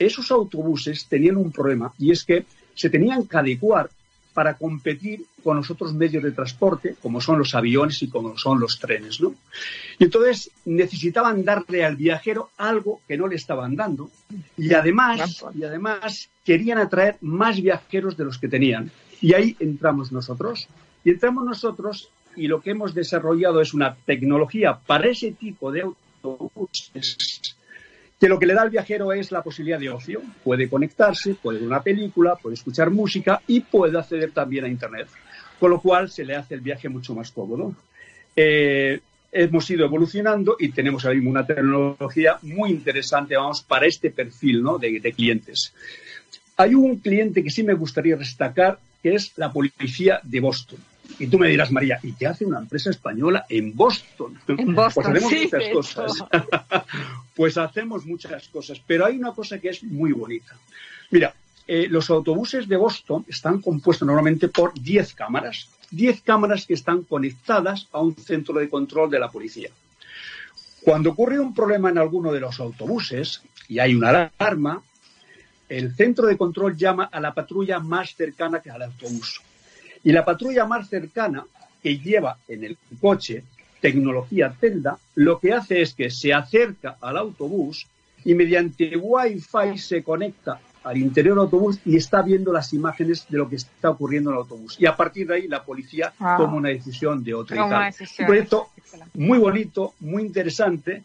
esos 0.00 0.32
autobuses 0.32 1.06
tenían 1.06 1.36
un 1.36 1.52
problema 1.52 1.92
y 1.96 2.10
es 2.10 2.24
que 2.24 2.44
se 2.74 2.90
tenían 2.90 3.26
que 3.26 3.36
adecuar 3.36 3.90
para 4.32 4.54
competir 4.54 5.24
con 5.42 5.56
los 5.56 5.70
otros 5.70 5.92
medios 5.94 6.22
de 6.22 6.32
transporte, 6.32 6.96
como 7.02 7.20
son 7.20 7.38
los 7.38 7.54
aviones 7.54 8.02
y 8.02 8.08
como 8.08 8.36
son 8.38 8.60
los 8.60 8.78
trenes, 8.78 9.20
¿no? 9.20 9.34
Y 9.98 10.04
entonces 10.04 10.50
necesitaban 10.64 11.44
darle 11.44 11.84
al 11.84 11.96
viajero 11.96 12.50
algo 12.56 13.00
que 13.06 13.16
no 13.16 13.28
le 13.28 13.36
estaban 13.36 13.76
dando 13.76 14.10
y 14.56 14.72
además, 14.72 15.44
y 15.54 15.64
además 15.64 16.30
querían 16.44 16.78
atraer 16.78 17.16
más 17.20 17.60
viajeros 17.60 18.16
de 18.16 18.24
los 18.24 18.38
que 18.38 18.48
tenían. 18.48 18.90
Y 19.20 19.34
ahí 19.34 19.56
entramos 19.60 20.10
nosotros. 20.12 20.66
Y 21.04 21.10
entramos 21.10 21.44
nosotros 21.44 22.08
y 22.36 22.46
lo 22.46 22.60
que 22.60 22.70
hemos 22.70 22.94
desarrollado 22.94 23.60
es 23.60 23.74
una 23.74 23.94
tecnología 23.94 24.78
para 24.78 25.08
ese 25.08 25.32
tipo 25.32 25.70
de 25.70 25.82
autobuses 26.22 27.56
que 28.22 28.28
lo 28.28 28.38
que 28.38 28.46
le 28.46 28.54
da 28.54 28.62
al 28.62 28.70
viajero 28.70 29.12
es 29.12 29.32
la 29.32 29.42
posibilidad 29.42 29.80
de 29.80 29.90
ocio. 29.90 30.22
Puede 30.44 30.68
conectarse, 30.68 31.34
puede 31.34 31.58
ver 31.58 31.66
una 31.66 31.82
película, 31.82 32.36
puede 32.36 32.54
escuchar 32.54 32.88
música 32.88 33.42
y 33.48 33.62
puede 33.62 33.98
acceder 33.98 34.30
también 34.30 34.64
a 34.64 34.68
Internet, 34.68 35.08
con 35.58 35.72
lo 35.72 35.80
cual 35.80 36.08
se 36.08 36.24
le 36.24 36.36
hace 36.36 36.54
el 36.54 36.60
viaje 36.60 36.88
mucho 36.88 37.16
más 37.16 37.32
cómodo. 37.32 37.74
Eh, 38.36 39.00
hemos 39.32 39.68
ido 39.68 39.84
evolucionando 39.84 40.54
y 40.56 40.68
tenemos 40.68 41.04
ahora 41.04 41.16
mismo 41.16 41.30
una 41.30 41.44
tecnología 41.44 42.38
muy 42.42 42.70
interesante, 42.70 43.34
vamos, 43.34 43.60
para 43.64 43.86
este 43.86 44.12
perfil 44.12 44.62
de 44.80 45.12
clientes. 45.12 45.74
Hay 46.58 46.76
un 46.76 46.98
cliente 47.00 47.42
que 47.42 47.50
sí 47.50 47.64
me 47.64 47.74
gustaría 47.74 48.14
destacar, 48.14 48.78
que 49.02 49.16
es 49.16 49.36
la 49.36 49.52
policía 49.52 50.20
de 50.22 50.38
Boston. 50.38 50.78
Y 51.18 51.26
tú 51.26 51.38
me 51.38 51.48
dirás, 51.48 51.70
María, 51.70 51.98
¿y 52.02 52.12
qué 52.12 52.26
hace 52.26 52.44
una 52.44 52.58
empresa 52.58 52.90
española 52.90 53.46
en 53.48 53.74
Boston? 53.74 54.38
En 54.48 54.74
Boston, 54.74 55.12
pues 55.12 55.26
hacemos 55.26 55.32
muchas 55.32 55.68
cosas. 55.72 56.24
pues 57.36 57.58
hacemos 57.58 58.06
muchas 58.06 58.48
cosas, 58.48 58.80
pero 58.86 59.06
hay 59.06 59.16
una 59.16 59.32
cosa 59.32 59.58
que 59.58 59.68
es 59.68 59.82
muy 59.82 60.12
bonita. 60.12 60.56
Mira, 61.10 61.34
eh, 61.66 61.86
los 61.88 62.10
autobuses 62.10 62.68
de 62.68 62.76
Boston 62.76 63.24
están 63.28 63.60
compuestos 63.60 64.06
normalmente 64.06 64.48
por 64.48 64.74
10 64.74 65.14
cámaras, 65.14 65.68
10 65.90 66.22
cámaras 66.22 66.66
que 66.66 66.74
están 66.74 67.02
conectadas 67.02 67.88
a 67.92 68.00
un 68.00 68.16
centro 68.16 68.58
de 68.58 68.68
control 68.68 69.10
de 69.10 69.20
la 69.20 69.30
policía. 69.30 69.70
Cuando 70.82 71.10
ocurre 71.10 71.38
un 71.38 71.54
problema 71.54 71.90
en 71.90 71.98
alguno 71.98 72.32
de 72.32 72.40
los 72.40 72.58
autobuses 72.58 73.42
y 73.68 73.78
hay 73.78 73.94
una 73.94 74.32
alarma, 74.38 74.82
el 75.68 75.94
centro 75.94 76.26
de 76.26 76.36
control 76.36 76.76
llama 76.76 77.04
a 77.04 77.20
la 77.20 77.32
patrulla 77.32 77.78
más 77.78 78.14
cercana 78.14 78.60
que 78.60 78.70
al 78.70 78.82
autobús. 78.82 79.40
Y 80.04 80.12
la 80.12 80.24
patrulla 80.24 80.64
más 80.66 80.88
cercana, 80.88 81.44
que 81.82 81.98
lleva 81.98 82.38
en 82.48 82.64
el 82.64 82.78
coche 83.00 83.44
tecnología 83.80 84.54
Telda, 84.58 84.98
lo 85.16 85.38
que 85.38 85.52
hace 85.52 85.82
es 85.82 85.94
que 85.94 86.10
se 86.10 86.32
acerca 86.32 86.96
al 87.00 87.16
autobús 87.16 87.86
y 88.24 88.34
mediante 88.34 88.96
Wi-Fi 88.96 89.76
se 89.76 90.02
conecta 90.02 90.60
al 90.84 90.96
interior 90.96 91.34
del 91.34 91.44
autobús 91.44 91.78
y 91.84 91.96
está 91.96 92.22
viendo 92.22 92.52
las 92.52 92.72
imágenes 92.72 93.26
de 93.28 93.38
lo 93.38 93.48
que 93.48 93.56
está 93.56 93.90
ocurriendo 93.90 94.30
en 94.30 94.36
el 94.36 94.42
autobús. 94.42 94.76
Y 94.78 94.86
a 94.86 94.96
partir 94.96 95.26
de 95.26 95.34
ahí 95.34 95.48
la 95.48 95.64
policía 95.64 96.12
toma 96.18 96.54
una 96.54 96.68
decisión 96.70 97.22
de 97.22 97.34
otra. 97.34 97.92
Un 98.18 98.26
proyecto 98.26 98.68
muy 99.14 99.38
bonito, 99.38 99.94
muy 100.00 100.22
interesante. 100.22 101.02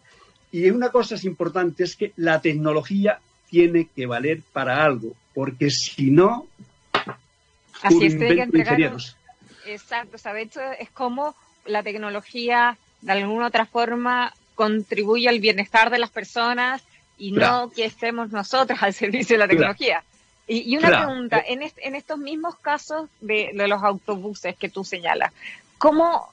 Y 0.52 0.70
una 0.70 0.90
cosa 0.90 1.16
es 1.16 1.26
importante 1.26 1.84
es 1.84 1.96
que 1.96 2.14
la 2.16 2.42
tecnología 2.42 3.20
tiene 3.50 3.88
que 3.96 4.06
valer 4.06 4.42
para 4.54 4.84
algo, 4.84 5.14
porque 5.34 5.70
si 5.70 6.12
no, 6.12 6.48
Así 7.84 8.06
es, 8.06 8.16
Exacto, 9.66 10.18
o 10.24 10.36
hecho 10.36 10.62
es 10.80 10.90
como 10.92 11.36
la 11.66 11.84
tecnología 11.84 12.78
de 13.02 13.12
alguna 13.12 13.48
otra 13.48 13.66
forma 13.66 14.34
contribuye 14.56 15.30
al 15.30 15.40
bienestar 15.40 15.90
de 15.90 16.00
las 16.00 16.10
personas 16.10 16.84
y 17.18 17.32
no 17.32 17.70
que 17.70 17.86
estemos 17.86 18.32
nosotros 18.32 18.80
al 18.82 18.94
servicio 18.94 19.36
de 19.36 19.40
la 19.40 19.48
tecnología. 19.48 20.04
Y, 20.50 20.78
una 20.78 20.88
pregunta, 20.88 21.44
en, 21.46 21.62
en, 21.62 21.96
estos 21.96 22.18
mismos 22.20 22.56
casos 22.56 23.10
de, 23.20 23.52
los 23.54 23.84
autobuses 23.84 24.56
que 24.56 24.70
tú 24.70 24.86
señalas, 24.86 25.34
¿cómo 25.78 26.32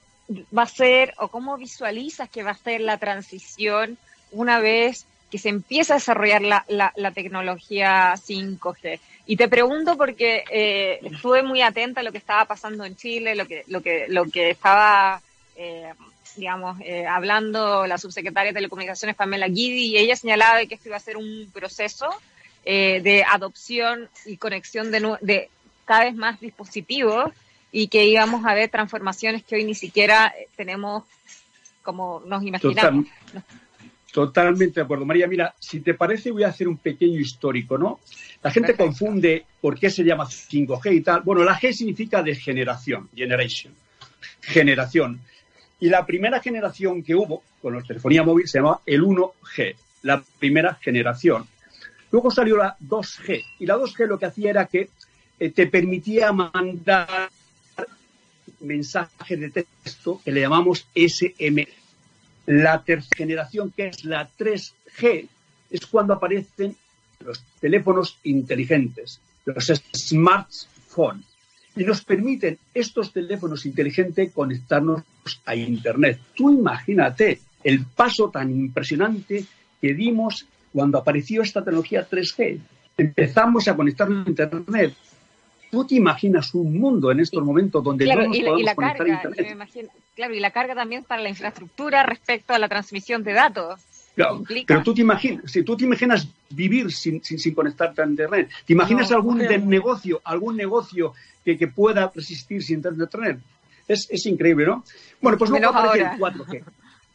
va 0.56 0.62
a 0.62 0.68
ser 0.68 1.14
o 1.18 1.26
cómo 1.26 1.56
visualizas 1.56 2.28
que 2.30 2.44
va 2.44 2.52
a 2.52 2.56
ser 2.56 2.80
la 2.80 2.98
transición 2.98 3.98
una 4.30 4.60
vez 4.60 5.06
que 5.32 5.38
se 5.38 5.48
empieza 5.48 5.94
a 5.94 5.96
desarrollar 5.96 6.42
la, 6.42 6.64
la, 6.68 7.10
tecnología 7.10 8.14
5G? 8.14 9.00
Y 9.26 9.36
te 9.36 9.48
pregunto 9.48 9.96
porque 9.96 10.44
eh, 10.50 11.00
estuve 11.02 11.42
muy 11.42 11.62
atenta 11.62 12.00
a 12.00 12.04
lo 12.04 12.12
que 12.12 12.18
estaba 12.18 12.44
pasando 12.44 12.84
en 12.84 12.96
Chile, 12.96 13.34
lo 13.34 13.46
que, 13.46 13.64
lo 13.68 13.80
que, 13.82 14.06
lo 14.08 14.26
que 14.26 14.50
estaba 14.50 15.22
eh, 15.56 15.92
digamos, 16.36 16.78
eh, 16.80 17.06
hablando 17.06 17.86
la 17.86 17.98
subsecretaria 17.98 18.50
de 18.50 18.54
Telecomunicaciones 18.54 19.16
Pamela 19.16 19.48
Guidi, 19.48 19.86
y 19.86 19.96
ella 19.98 20.16
señalaba 20.16 20.64
que 20.66 20.74
esto 20.74 20.88
iba 20.88 20.96
a 20.96 21.00
ser 21.00 21.16
un 21.16 21.50
proceso 21.52 22.08
eh, 22.64 23.00
de 23.02 23.24
adopción 23.24 24.08
y 24.26 24.36
conexión 24.36 24.90
de, 24.90 25.16
de, 25.20 25.50
cada 25.84 26.04
vez 26.04 26.14
más 26.14 26.40
dispositivos 26.40 27.30
y 27.70 27.88
que 27.88 28.06
íbamos 28.06 28.46
a 28.46 28.54
ver 28.54 28.70
transformaciones 28.70 29.44
que 29.44 29.56
hoy 29.56 29.64
ni 29.64 29.74
siquiera 29.74 30.32
eh, 30.38 30.48
tenemos 30.56 31.04
como 31.82 32.22
nos 32.24 32.42
imaginamos. 32.42 33.06
Totalmente 34.14 34.78
de 34.78 34.84
acuerdo. 34.84 35.04
María, 35.04 35.26
mira, 35.26 35.56
si 35.58 35.80
te 35.80 35.92
parece 35.92 36.30
voy 36.30 36.44
a 36.44 36.48
hacer 36.48 36.68
un 36.68 36.78
pequeño 36.78 37.18
histórico, 37.18 37.76
¿no? 37.76 37.98
La 38.44 38.52
gente 38.52 38.76
confunde 38.76 39.44
por 39.60 39.76
qué 39.76 39.90
se 39.90 40.04
llama 40.04 40.26
5G 40.26 40.94
y 40.94 41.00
tal. 41.00 41.22
Bueno, 41.22 41.42
la 41.42 41.58
G 41.58 41.72
significa 41.72 42.22
de 42.22 42.36
generación, 42.36 43.08
generation, 43.12 43.74
generación. 44.40 45.20
Y 45.80 45.88
la 45.88 46.06
primera 46.06 46.40
generación 46.40 47.02
que 47.02 47.16
hubo 47.16 47.42
con 47.60 47.74
la 47.74 47.82
telefonía 47.82 48.22
móvil 48.22 48.46
se 48.46 48.58
llamaba 48.58 48.82
el 48.86 49.02
1G, 49.02 49.74
la 50.02 50.22
primera 50.38 50.76
generación. 50.76 51.48
Luego 52.12 52.30
salió 52.30 52.56
la 52.56 52.76
2G 52.78 53.44
y 53.58 53.66
la 53.66 53.74
2G 53.74 54.06
lo 54.06 54.16
que 54.16 54.26
hacía 54.26 54.50
era 54.50 54.66
que 54.66 54.90
eh, 55.40 55.50
te 55.50 55.66
permitía 55.66 56.30
mandar 56.30 57.30
mensajes 58.60 59.40
de 59.40 59.50
texto 59.50 60.20
que 60.24 60.30
le 60.30 60.42
llamamos 60.42 60.86
SM. 60.94 61.66
La 62.46 62.82
tercera 62.82 63.16
generación, 63.16 63.72
que 63.74 63.88
es 63.88 64.04
la 64.04 64.28
3G, 64.38 65.28
es 65.70 65.86
cuando 65.86 66.14
aparecen 66.14 66.76
los 67.20 67.42
teléfonos 67.60 68.18
inteligentes, 68.24 69.20
los 69.46 69.72
smartphones 69.96 71.24
y 71.76 71.84
nos 71.84 72.04
permiten 72.04 72.58
estos 72.72 73.12
teléfonos 73.12 73.66
inteligentes 73.66 74.32
conectarnos 74.32 75.02
a 75.44 75.56
Internet. 75.56 76.20
Tú 76.34 76.50
imagínate 76.50 77.40
el 77.62 77.84
paso 77.84 78.30
tan 78.30 78.50
impresionante 78.50 79.44
que 79.80 79.94
dimos 79.94 80.46
cuando 80.72 80.98
apareció 80.98 81.42
esta 81.42 81.64
tecnología 81.64 82.08
3G. 82.08 82.60
Empezamos 82.96 83.66
a 83.66 83.74
conectarnos 83.74 84.26
a 84.26 84.30
Internet. 84.30 84.94
¿Tú 85.74 85.84
te 85.84 85.96
imaginas 85.96 86.54
un 86.54 86.78
mundo 86.78 87.10
en 87.10 87.18
estos 87.18 87.42
momentos 87.44 87.82
donde 87.82 88.06
no 88.06 88.28
nos 88.28 88.36
y, 88.36 88.42
la 88.42 88.76
conectar 88.76 88.96
carga, 88.96 89.20
a 89.20 89.28
Internet? 89.28 89.90
claro, 90.14 90.34
y 90.34 90.38
la 90.38 90.50
carga 90.52 90.74
también 90.76 91.02
para 91.02 91.20
la 91.20 91.28
infraestructura 91.28 92.04
respecto 92.04 92.54
a 92.54 92.60
la 92.60 92.68
transmisión 92.68 93.24
de 93.24 93.32
datos. 93.32 93.80
pero 94.68 94.84
tú 94.84 94.94
te 94.94 95.00
imaginas, 95.00 95.50
si 95.50 95.64
tú 95.64 95.76
te 95.76 95.82
imaginas 95.82 96.28
vivir 96.50 96.92
sin, 96.92 97.24
sin, 97.24 97.54
conectarte 97.54 98.02
a 98.02 98.06
internet, 98.06 98.50
¿te 98.64 98.72
imaginas 98.72 99.10
algún 99.10 99.38
negocio, 99.38 100.20
algún 100.24 100.56
negocio 100.56 101.12
que, 101.44 101.66
pueda 101.66 102.12
resistir 102.14 102.62
sin 102.62 102.76
internet? 102.76 103.40
Es, 103.88 104.08
es 104.10 104.26
increíble, 104.26 104.66
¿no? 104.66 104.84
Bueno, 105.20 105.36
pues 105.36 105.50
luego 105.50 105.70
aparece 105.70 106.04
el 106.04 106.20
4G. 106.20 106.62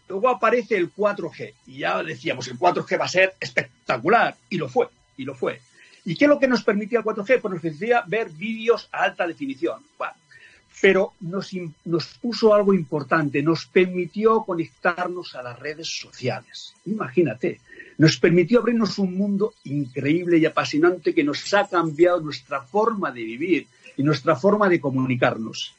Luego 0.10 0.28
aparece 0.28 0.76
el 0.76 0.94
4G. 0.94 1.54
Y 1.68 1.78
ya 1.80 2.04
decíamos, 2.04 2.50
el 2.50 2.60
4G 2.60 3.00
va 3.00 3.06
a 3.06 3.08
ser 3.08 3.36
espectacular. 3.40 4.36
Y 4.50 4.58
lo 4.58 4.68
fue, 4.68 4.88
y 5.16 5.24
lo 5.24 5.34
fue. 5.34 5.62
¿Y 6.10 6.16
qué 6.16 6.26
es 6.26 6.30
lo 6.30 6.40
que 6.40 6.48
nos 6.48 6.64
permitía 6.64 7.00
el 7.00 7.06
4G? 7.06 7.40
Pues 7.40 7.54
nos 7.54 7.62
permitía 7.62 8.04
ver 8.08 8.32
vídeos 8.32 8.90
a 8.92 9.04
alta 9.04 9.28
definición. 9.28 9.84
Bueno, 9.96 10.16
pero 10.82 11.14
nos, 11.20 11.52
nos, 11.86 12.08
puso 12.18 12.52
algo 12.52 12.74
importante, 12.74 13.44
nos 13.44 13.68
permitió 13.68 14.42
conectarnos 14.42 15.36
a 15.36 15.44
las 15.44 15.60
redes 15.60 15.88
sociales. 15.88 16.74
Imagínate, 16.88 17.60
nos 18.00 18.18
permitió 18.18 18.58
abrirnos 18.58 18.98
un 18.98 19.16
mundo 19.16 19.54
increíble 19.66 20.40
y 20.40 20.48
apasionante 20.48 21.14
que 21.14 21.24
nos 21.24 21.54
ha 21.54 21.68
cambiado 21.68 22.22
nuestra 22.22 22.64
forma 22.64 23.12
de 23.12 23.22
vivir 23.22 23.68
y 23.96 24.02
nuestra 24.02 24.36
forma 24.36 24.68
de 24.68 24.80
comunicarnos. 24.80 25.76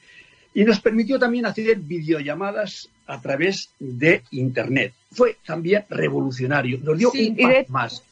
Y 0.54 0.62
nos 0.62 0.78
permitió 0.78 1.18
también 1.18 1.46
hacer 1.46 1.76
videollamadas 1.80 2.88
a 3.08 3.20
través 3.20 3.70
de 3.80 4.22
Internet. 4.30 4.94
Fue 5.10 5.38
también 5.44 5.86
revolucionario, 5.90 6.78
nos 6.84 6.96
dio 6.96 7.10
un 7.10 7.36
paso 7.36 7.72
más. 7.72 8.04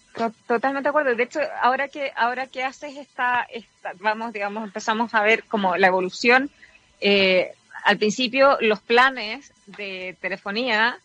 Totalmente 0.47 0.87
de 0.87 0.89
acuerdo. 0.89 1.15
De 1.15 1.23
hecho, 1.23 1.41
ahora 1.61 1.89
que 1.89 2.13
ahora 2.17 2.47
que 2.47 2.65
haces 2.65 2.97
esta, 2.97 3.47
esta, 3.51 3.93
vamos, 4.01 4.33
digamos, 4.33 4.65
empezamos 4.65 5.15
a 5.15 5.23
ver 5.23 5.45
como 5.45 5.77
la 5.77 5.87
evolución 5.87 6.51
eh, 7.01 7.53
al 7.85 7.99
principio 7.99 8.59
los 8.61 8.81
planes 8.81 9.53
de 9.67 10.17
telefonía, 10.21 10.99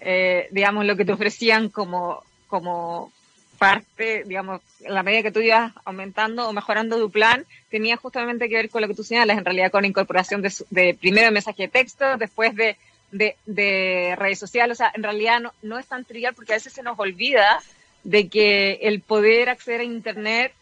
eh, 0.00 0.48
digamos, 0.50 0.84
lo 0.84 0.96
que 0.96 1.04
te 1.04 1.12
ofrecían 1.12 1.68
como, 1.68 2.22
como 2.48 3.12
parte, 3.58 4.24
digamos, 4.26 4.60
la 4.80 5.02
medida 5.02 5.22
que 5.22 5.32
tú 5.32 5.40
ibas 5.40 5.72
aumentando 5.84 6.48
o 6.48 6.52
mejorando 6.52 6.98
tu 6.98 7.10
plan, 7.10 7.46
tenía 7.70 7.96
justamente 7.96 8.48
que 8.48 8.56
ver 8.56 8.70
con 8.70 8.82
lo 8.82 8.88
que 8.88 8.94
tú 8.94 9.02
señalas, 9.02 9.38
en 9.38 9.44
realidad 9.44 9.70
con 9.70 9.82
la 9.82 9.88
incorporación 9.88 10.42
de, 10.42 10.52
de 10.70 10.94
primero 10.94 11.32
mensaje 11.32 11.64
de 11.64 11.68
texto, 11.68 12.16
después 12.18 12.54
de, 12.54 12.76
de, 13.12 14.14
redes 14.18 14.38
sociales, 14.38 14.76
o 14.76 14.78
sea, 14.78 14.92
en 14.94 15.02
realidad 15.02 15.40
no, 15.40 15.52
no 15.62 15.78
es 15.78 15.86
tan 15.86 16.04
trivial 16.04 16.34
porque 16.34 16.52
a 16.52 16.56
veces 16.56 16.72
se 16.72 16.82
nos 16.82 16.98
olvida 16.98 17.62
de 18.06 18.28
que 18.28 18.74
el 18.82 19.00
poder 19.00 19.48
acceder 19.48 19.80
a 19.80 19.84
Internet 19.84 20.52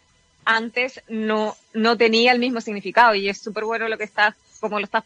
antes 0.46 1.02
no, 1.08 1.54
no 1.74 1.96
tenía 1.96 2.32
el 2.32 2.38
mismo 2.38 2.60
significado 2.60 3.14
y 3.14 3.28
es 3.28 3.38
súper 3.38 3.64
bueno 3.64 3.86
lo 3.88 3.98
que 3.98 4.04
estás 4.04 4.34
como 4.60 4.78
lo 4.78 4.84
estás, 4.86 5.04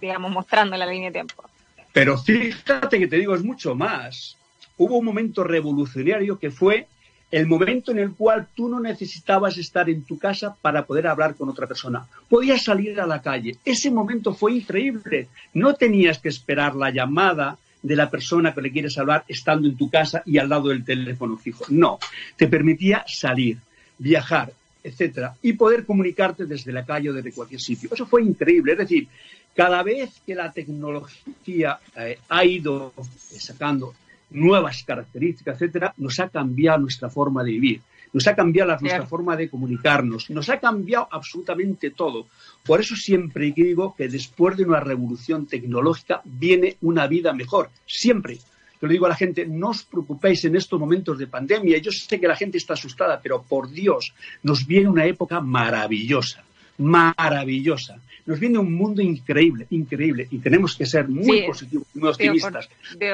digamos, 0.00 0.30
mostrando 0.30 0.76
en 0.76 0.80
la 0.80 0.86
línea 0.86 1.08
de 1.08 1.14
tiempo. 1.14 1.44
Pero 1.92 2.16
fíjate 2.16 3.00
que 3.00 3.08
te 3.08 3.16
digo, 3.16 3.34
es 3.34 3.42
mucho 3.42 3.74
más. 3.74 4.36
Hubo 4.76 4.98
un 4.98 5.04
momento 5.04 5.42
revolucionario 5.42 6.38
que 6.38 6.52
fue 6.52 6.86
el 7.32 7.46
momento 7.48 7.90
en 7.90 7.98
el 7.98 8.12
cual 8.12 8.46
tú 8.54 8.68
no 8.68 8.78
necesitabas 8.78 9.58
estar 9.58 9.90
en 9.90 10.04
tu 10.04 10.18
casa 10.18 10.54
para 10.62 10.86
poder 10.86 11.08
hablar 11.08 11.34
con 11.34 11.48
otra 11.48 11.66
persona. 11.66 12.06
Podías 12.28 12.62
salir 12.62 13.00
a 13.00 13.06
la 13.06 13.22
calle. 13.22 13.56
Ese 13.64 13.90
momento 13.90 14.34
fue 14.34 14.52
increíble. 14.52 15.28
No 15.52 15.74
tenías 15.74 16.20
que 16.20 16.28
esperar 16.28 16.76
la 16.76 16.90
llamada 16.90 17.58
de 17.82 17.96
la 17.96 18.08
persona 18.08 18.54
que 18.54 18.62
le 18.62 18.72
quieres 18.72 18.96
hablar 18.98 19.24
estando 19.28 19.68
en 19.68 19.76
tu 19.76 19.90
casa 19.90 20.22
y 20.24 20.38
al 20.38 20.48
lado 20.48 20.68
del 20.68 20.84
teléfono 20.84 21.36
fijo. 21.36 21.64
No, 21.68 21.98
te 22.36 22.48
permitía 22.48 23.04
salir, 23.06 23.58
viajar, 23.98 24.52
etcétera, 24.82 25.34
y 25.42 25.52
poder 25.54 25.84
comunicarte 25.84 26.46
desde 26.46 26.72
la 26.72 26.84
calle 26.84 27.10
o 27.10 27.12
desde 27.12 27.32
cualquier 27.32 27.60
sitio. 27.60 27.90
Eso 27.92 28.06
fue 28.06 28.22
increíble. 28.22 28.72
Es 28.72 28.78
decir, 28.78 29.08
cada 29.54 29.82
vez 29.82 30.20
que 30.24 30.34
la 30.34 30.50
tecnología 30.52 31.78
eh, 31.96 32.18
ha 32.28 32.44
ido 32.44 32.92
sacando 33.18 33.94
nuevas 34.30 34.82
características, 34.82 35.56
etcétera, 35.56 35.92
nos 35.98 36.18
ha 36.20 36.28
cambiado 36.28 36.78
nuestra 36.78 37.10
forma 37.10 37.44
de 37.44 37.50
vivir, 37.50 37.80
nos 38.12 38.26
ha 38.26 38.34
cambiado 38.34 38.76
nuestra 38.80 39.06
forma 39.06 39.36
de 39.36 39.48
comunicarnos, 39.48 40.30
nos 40.30 40.48
ha 40.48 40.58
cambiado 40.58 41.08
absolutamente 41.10 41.90
todo. 41.90 42.26
Por 42.64 42.80
eso 42.80 42.94
siempre 42.96 43.52
digo 43.54 43.94
que 43.96 44.08
después 44.08 44.56
de 44.56 44.64
una 44.64 44.80
revolución 44.80 45.46
tecnológica 45.46 46.20
viene 46.24 46.76
una 46.82 47.06
vida 47.06 47.32
mejor, 47.32 47.70
siempre. 47.86 48.38
que 48.78 48.86
le 48.86 48.94
digo 48.94 49.06
a 49.06 49.10
la 49.10 49.14
gente, 49.14 49.46
no 49.46 49.70
os 49.70 49.84
preocupéis 49.84 50.44
en 50.44 50.56
estos 50.56 50.78
momentos 50.78 51.16
de 51.16 51.28
pandemia. 51.28 51.78
Yo 51.78 51.92
sé 51.92 52.18
que 52.18 52.26
la 52.26 52.34
gente 52.34 52.58
está 52.58 52.74
asustada, 52.74 53.20
pero 53.22 53.42
por 53.42 53.70
Dios, 53.70 54.12
nos 54.42 54.66
viene 54.66 54.88
una 54.88 55.06
época 55.06 55.40
maravillosa, 55.40 56.42
maravillosa. 56.78 58.00
Nos 58.24 58.38
viene 58.38 58.58
un 58.58 58.72
mundo 58.72 59.02
increíble, 59.02 59.66
increíble, 59.70 60.28
y 60.30 60.38
tenemos 60.38 60.76
que 60.76 60.86
ser 60.86 61.08
muy 61.08 61.42
positivos, 61.42 61.86
muy 61.94 62.08
optimistas, 62.08 62.68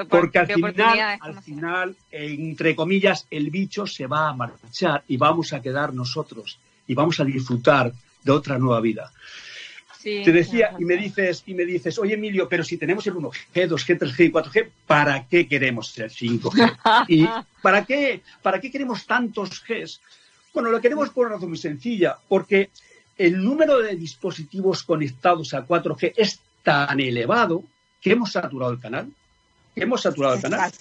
porque 0.09 0.38
al 0.38 0.47
final, 0.47 1.19
al 1.21 1.43
final, 1.43 1.97
entre 2.11 2.75
comillas, 2.75 3.27
el 3.31 3.50
bicho 3.50 3.87
se 3.87 4.07
va 4.07 4.29
a 4.29 4.35
marchar 4.35 5.05
y 5.09 5.17
vamos 5.17 5.53
a 5.53 5.62
quedar 5.62 5.95
nosotros 5.95 6.59
y 6.87 6.95
vamos 6.95 7.21
a 7.21 7.25
disfrutar 7.25 7.93
de 8.23 8.33
otra 8.33 8.59
nueva 8.59 8.81
vida. 8.81 9.12
Te 10.03 10.33
decía, 10.33 10.75
y 10.79 10.85
me 10.85 10.97
dices, 10.97 11.43
y 11.47 11.55
me 11.55 11.65
dices, 11.65 11.99
oye 11.99 12.15
Emilio, 12.15 12.49
pero 12.49 12.62
si 12.62 12.77
tenemos 12.77 13.07
el 13.07 13.15
1G, 13.15 13.69
2G, 13.69 13.99
3G 13.99 14.27
y 14.27 14.33
4G, 14.33 14.69
¿para 14.87 15.27
qué 15.27 15.49
queremos 15.49 15.97
el 15.99 16.11
5G? 16.11 16.77
¿Y 17.09 17.27
para 17.62 17.85
qué, 17.85 18.23
para 18.41 18.61
qué 18.61 18.71
queremos 18.71 19.07
tantos 19.07 19.62
Gs? 19.67 20.00
Bueno, 20.55 20.71
lo 20.71 20.81
queremos 20.81 21.11
por 21.11 21.27
una 21.27 21.35
razón 21.35 21.50
muy 21.50 21.59
sencilla, 21.59 22.17
porque 22.29 22.71
el 23.18 23.42
número 23.44 23.78
de 23.80 23.96
dispositivos 23.96 24.84
conectados 24.84 25.52
a 25.52 25.66
4G 25.66 26.14
es 26.16 26.40
tan 26.62 27.00
elevado 27.00 27.64
que 28.00 28.12
hemos 28.12 28.32
saturado 28.32 28.72
el 28.72 28.80
canal. 28.80 29.10
hemos 29.75 30.02
saturado 30.02 30.37
el 30.37 30.42
canal. 30.42 30.72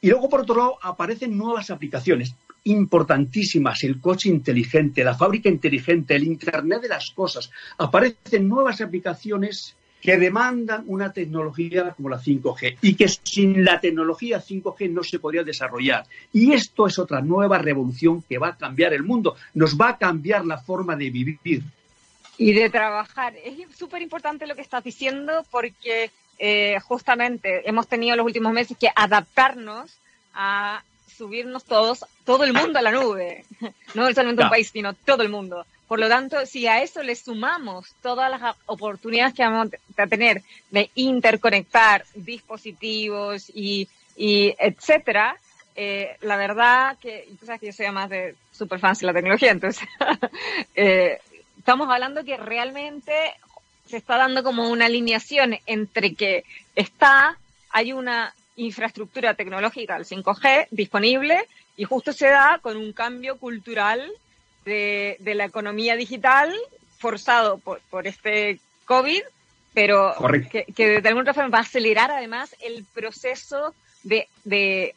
Y 0.00 0.10
luego, 0.10 0.28
por 0.28 0.40
otro 0.42 0.56
lado, 0.56 0.78
aparecen 0.80 1.36
nuevas 1.36 1.70
aplicaciones 1.70 2.34
importantísimas, 2.64 3.82
el 3.82 4.00
coche 4.00 4.28
inteligente, 4.28 5.02
la 5.02 5.14
fábrica 5.14 5.48
inteligente, 5.48 6.14
el 6.14 6.24
Internet 6.24 6.82
de 6.82 6.88
las 6.88 7.10
cosas. 7.10 7.50
Aparecen 7.78 8.48
nuevas 8.48 8.80
aplicaciones 8.80 9.74
que 10.00 10.16
demandan 10.16 10.84
una 10.86 11.12
tecnología 11.12 11.92
como 11.92 12.08
la 12.08 12.18
5G 12.18 12.78
y 12.82 12.94
que 12.94 13.08
sin 13.08 13.64
la 13.64 13.80
tecnología 13.80 14.40
5G 14.40 14.90
no 14.90 15.02
se 15.02 15.18
podría 15.18 15.42
desarrollar. 15.42 16.06
Y 16.32 16.52
esto 16.52 16.86
es 16.86 16.98
otra 16.98 17.20
nueva 17.20 17.58
revolución 17.58 18.22
que 18.22 18.38
va 18.38 18.48
a 18.48 18.56
cambiar 18.56 18.92
el 18.92 19.02
mundo, 19.02 19.36
nos 19.54 19.76
va 19.76 19.90
a 19.90 19.98
cambiar 19.98 20.44
la 20.44 20.58
forma 20.58 20.96
de 20.96 21.10
vivir. 21.10 21.62
Y 22.36 22.52
de 22.52 22.70
trabajar. 22.70 23.34
Es 23.44 23.54
súper 23.76 24.00
importante 24.00 24.46
lo 24.46 24.54
que 24.54 24.62
estás 24.62 24.84
diciendo 24.84 25.44
porque 25.50 26.10
eh, 26.38 26.78
justamente 26.80 27.68
hemos 27.68 27.88
tenido 27.88 28.16
los 28.16 28.26
últimos 28.26 28.52
meses 28.52 28.76
que 28.78 28.88
adaptarnos 28.94 29.98
a 30.34 30.84
subirnos 31.18 31.64
todos, 31.64 32.06
todo 32.24 32.44
el 32.44 32.52
mundo 32.52 32.78
a 32.78 32.82
la 32.82 32.92
nube, 32.92 33.44
no 33.94 34.08
solamente 34.12 34.44
un 34.44 34.48
país, 34.48 34.70
sino 34.72 34.94
todo 34.94 35.22
el 35.22 35.28
mundo. 35.28 35.66
Por 35.88 35.98
lo 35.98 36.08
tanto, 36.08 36.46
si 36.46 36.66
a 36.66 36.82
eso 36.82 37.02
le 37.02 37.16
sumamos 37.16 37.94
todas 38.02 38.30
las 38.30 38.56
oportunidades 38.66 39.34
que 39.34 39.42
vamos 39.42 39.70
a 39.96 40.06
tener 40.06 40.42
de 40.70 40.90
interconectar 40.94 42.04
dispositivos 42.14 43.50
y, 43.54 43.88
y 44.16 44.54
etcétera, 44.58 45.36
eh, 45.74 46.16
la 46.22 46.36
verdad 46.36 46.98
que, 47.00 47.28
tú 47.38 47.46
sabes 47.46 47.60
que 47.60 47.66
yo 47.68 47.72
soy 47.72 47.90
más 47.90 48.10
de 48.10 48.34
super 48.52 48.78
fans 48.78 48.98
de 48.98 49.06
la 49.06 49.14
tecnología, 49.14 49.50
entonces 49.50 49.88
eh, 50.74 51.20
estamos 51.56 51.88
hablando 51.88 52.24
que 52.24 52.36
realmente 52.36 53.14
se 53.86 53.96
está 53.96 54.16
dando 54.16 54.42
como 54.42 54.68
una 54.68 54.86
alineación 54.86 55.58
entre 55.66 56.14
que 56.14 56.44
está, 56.74 57.38
hay 57.70 57.92
una 57.92 58.34
infraestructura 58.58 59.34
tecnológica, 59.34 59.96
el 59.96 60.04
5G, 60.04 60.68
disponible 60.70 61.46
y 61.76 61.84
justo 61.84 62.12
se 62.12 62.28
da 62.28 62.58
con 62.60 62.76
un 62.76 62.92
cambio 62.92 63.38
cultural 63.38 64.10
de, 64.64 65.16
la 65.20 65.46
economía 65.46 65.96
digital 65.96 66.54
forzado 66.98 67.58
por, 67.58 68.06
este 68.06 68.60
COVID, 68.84 69.22
pero 69.72 70.14
que, 70.50 70.64
que, 70.64 71.00
de 71.00 71.08
alguna 71.08 71.32
forma 71.32 71.48
va 71.48 71.58
a 71.58 71.62
acelerar 71.62 72.10
además 72.10 72.54
el 72.60 72.84
proceso 72.92 73.74
de, 74.02 74.28
de 74.44 74.94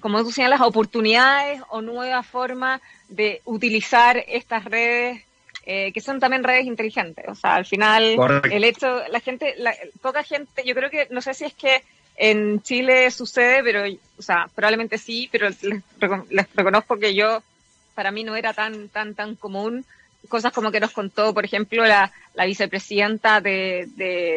como 0.00 0.22
tú 0.22 0.30
señalas, 0.30 0.60
oportunidades 0.60 1.62
o 1.70 1.80
nuevas 1.80 2.26
formas 2.26 2.82
de 3.08 3.40
utilizar 3.44 4.22
estas 4.28 4.64
redes 4.64 5.22
eh, 5.66 5.92
que 5.92 6.02
son 6.02 6.20
también 6.20 6.44
redes 6.44 6.66
inteligentes. 6.66 7.24
O 7.26 7.34
sea, 7.34 7.54
al 7.54 7.64
final, 7.64 8.18
el 8.50 8.64
hecho, 8.64 9.02
la 9.08 9.20
gente, 9.20 9.54
la, 9.56 9.74
poca 10.02 10.22
gente, 10.22 10.62
yo 10.62 10.74
creo 10.74 10.90
que, 10.90 11.08
no 11.10 11.22
sé 11.22 11.32
si 11.32 11.46
es 11.46 11.54
que 11.54 11.82
en 12.16 12.62
Chile 12.62 13.10
sucede, 13.10 13.62
pero, 13.62 13.82
o 14.18 14.22
sea, 14.22 14.48
probablemente 14.54 14.98
sí, 14.98 15.28
pero 15.32 15.48
les, 16.30 16.54
reconozco 16.54 16.98
que 16.98 17.14
yo, 17.14 17.42
para 17.94 18.10
mí 18.10 18.24
no 18.24 18.36
era 18.36 18.52
tan, 18.52 18.88
tan, 18.88 19.14
tan 19.14 19.34
común. 19.34 19.84
Cosas 20.28 20.52
como 20.52 20.70
que 20.70 20.80
nos 20.80 20.92
contó, 20.92 21.34
por 21.34 21.44
ejemplo, 21.44 21.84
la, 21.84 22.10
la 22.34 22.46
vicepresidenta 22.46 23.40
de, 23.40 23.88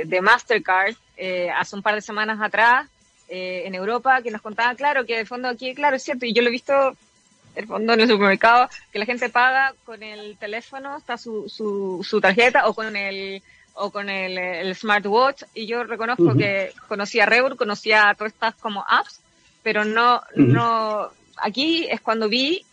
de, 0.05 0.21
Mastercard 0.21 0.95
eh, 1.15 1.49
hace 1.49 1.75
un 1.75 1.81
par 1.81 1.95
de 1.95 2.01
semanas 2.01 2.39
atrás 2.41 2.87
eh, 3.29 3.63
en 3.65 3.75
Europa, 3.75 4.21
que 4.21 4.31
nos 4.31 4.41
contaba, 4.41 4.75
claro, 4.75 5.05
que 5.05 5.17
de 5.17 5.25
fondo 5.25 5.47
aquí, 5.47 5.73
claro, 5.75 5.95
es 5.95 6.03
cierto, 6.03 6.25
y 6.25 6.33
yo 6.33 6.41
lo 6.41 6.49
he 6.49 6.51
visto 6.51 6.95
el 7.55 7.67
fondo 7.67 7.93
en 7.93 8.01
el 8.01 8.09
supermercado, 8.09 8.69
que 8.91 8.99
la 8.99 9.05
gente 9.05 9.29
paga 9.29 9.73
con 9.85 10.03
el 10.03 10.37
teléfono, 10.37 10.97
está 10.97 11.17
su, 11.17 11.49
su, 11.49 12.05
su 12.07 12.21
tarjeta 12.21 12.67
o 12.67 12.73
con 12.73 12.95
el 12.95 13.41
o 13.77 13.91
con 13.91 14.09
el, 14.09 14.73
smartwatch 14.75 15.43
y 15.53 15.67
yo 15.67 15.83
reconozco 15.83 16.35
que 16.35 16.73
conocía 16.87 17.25
Revor, 17.25 17.55
conocía 17.55 18.13
todas 18.17 18.33
estas 18.33 18.55
como 18.55 18.83
apps, 18.87 19.21
pero 19.63 19.85
no, 19.85 20.21
no, 20.35 21.09
aquí 21.37 21.87
es 21.89 22.01
cuando 22.01 22.27
vi 22.27 22.65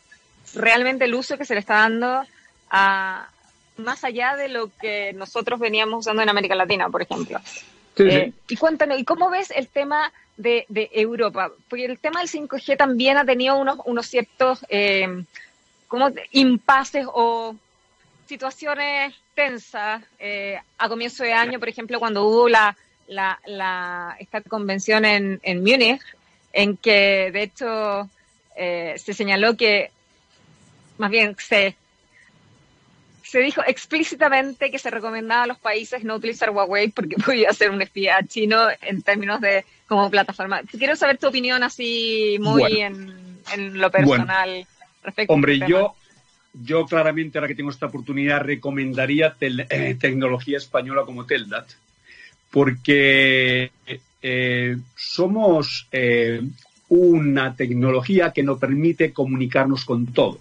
realmente 0.55 1.05
el 1.05 1.15
uso 1.15 1.37
que 1.37 1.45
se 1.45 1.55
le 1.55 1.61
está 1.61 1.75
dando 1.75 2.23
a 2.71 3.29
más 3.77 4.05
allá 4.05 4.37
de 4.37 4.49
lo 4.49 4.71
que 4.81 5.13
nosotros 5.15 5.59
veníamos 5.59 6.01
usando 6.01 6.23
en 6.23 6.29
América 6.29 6.55
Latina, 6.55 6.89
por 6.89 7.03
ejemplo. 7.03 7.41
Eh, 7.97 8.33
y 8.49 8.57
cuéntanos, 8.57 8.99
¿y 8.99 9.05
cómo 9.05 9.31
ves 9.31 9.51
el 9.51 9.69
tema 9.69 10.13
de, 10.37 10.65
de, 10.69 10.91
Europa? 10.93 11.51
Porque 11.69 11.85
el 11.85 11.99
tema 11.99 12.21
del 12.21 12.29
5G 12.29 12.77
también 12.77 13.19
ha 13.19 13.25
tenido 13.25 13.57
unos, 13.57 13.79
unos 13.85 14.07
ciertos 14.07 14.65
eh, 14.69 15.25
como 15.87 16.11
impases 16.33 17.07
o 17.13 17.55
situaciones 18.27 19.15
tensas 19.35 20.03
eh, 20.19 20.59
a 20.79 20.89
comienzo 20.89 21.25
de 21.25 21.33
año, 21.33 21.59
por 21.59 21.69
ejemplo, 21.69 21.99
cuando 21.99 22.25
hubo 22.25 22.49
la, 22.49 22.77
la, 23.09 24.17
esta 24.19 24.41
convención 24.41 25.05
en, 25.05 25.41
en 25.43 25.61
Múnich, 25.63 26.03
en 26.53 26.77
que 26.77 27.31
de 27.33 27.43
hecho 27.43 28.09
eh, 28.57 28.95
se 28.97 29.13
señaló 29.13 29.57
que, 29.57 29.91
más 30.99 31.11
bien 31.11 31.37
se, 31.39 31.75
se 33.23 33.41
dijo 33.41 33.63
explícitamente 33.67 34.71
que 34.71 34.79
se 34.79 34.91
recomendaba 34.91 35.43
a 35.43 35.47
los 35.49 35.59
países 35.59 36.05
no 36.05 36.15
utilizar 36.15 36.51
Huawei 36.51 36.89
porque 36.89 37.17
podía 37.25 37.53
ser 37.53 37.71
un 37.71 37.83
espía 37.83 38.21
chino 38.27 38.69
en 38.81 39.03
términos 39.03 39.41
de 39.41 39.65
como 39.89 40.11
plataforma. 40.11 40.63
Quiero 40.63 40.97
saber 40.97 41.19
tu 41.19 41.29
opinión 41.29 41.63
así 41.63 42.37
muy 42.41 42.81
en, 42.81 43.41
en, 43.53 43.79
lo 43.79 43.91
personal. 43.91 44.67
respecto 45.03 45.35
Hombre, 45.35 45.59
yo 45.69 45.95
yo 46.63 46.87
claramente, 46.87 47.39
ahora 47.39 47.49
que 47.49 47.55
tengo 47.55 47.71
esta 47.71 47.87
oportunidad, 47.87 48.41
recomendaría 48.41 49.35
eh, 49.41 49.97
tecnología 49.99 50.59
española 50.59 51.03
como 51.05 51.27
Teldat, 51.27 51.69
porque 52.51 53.73
eh, 54.23 54.77
somos 54.95 55.89
eh, 55.91 56.41
una 56.89 57.57
tecnología 57.57 58.33
que 58.33 58.43
nos 58.43 58.59
permite 58.59 59.13
comunicarnos 59.13 59.85
con 59.85 60.07
todo. 60.07 60.39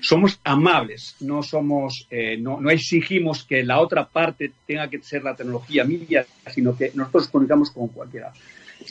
Somos 0.00 0.38
amables, 0.44 1.16
no 1.20 1.42
somos, 1.42 2.06
no, 2.38 2.60
no, 2.60 2.68
exigimos 2.68 3.44
que 3.44 3.64
la 3.64 3.80
otra 3.80 4.06
parte 4.06 4.52
tenga 4.66 4.90
que 4.90 5.00
ser 5.00 5.24
la 5.24 5.34
tecnología 5.34 5.84
mía, 5.84 6.26
sino 6.52 6.76
que 6.76 6.90
nosotros 6.94 7.28
comunicamos 7.28 7.70
con 7.70 7.88
cualquiera. 7.88 8.30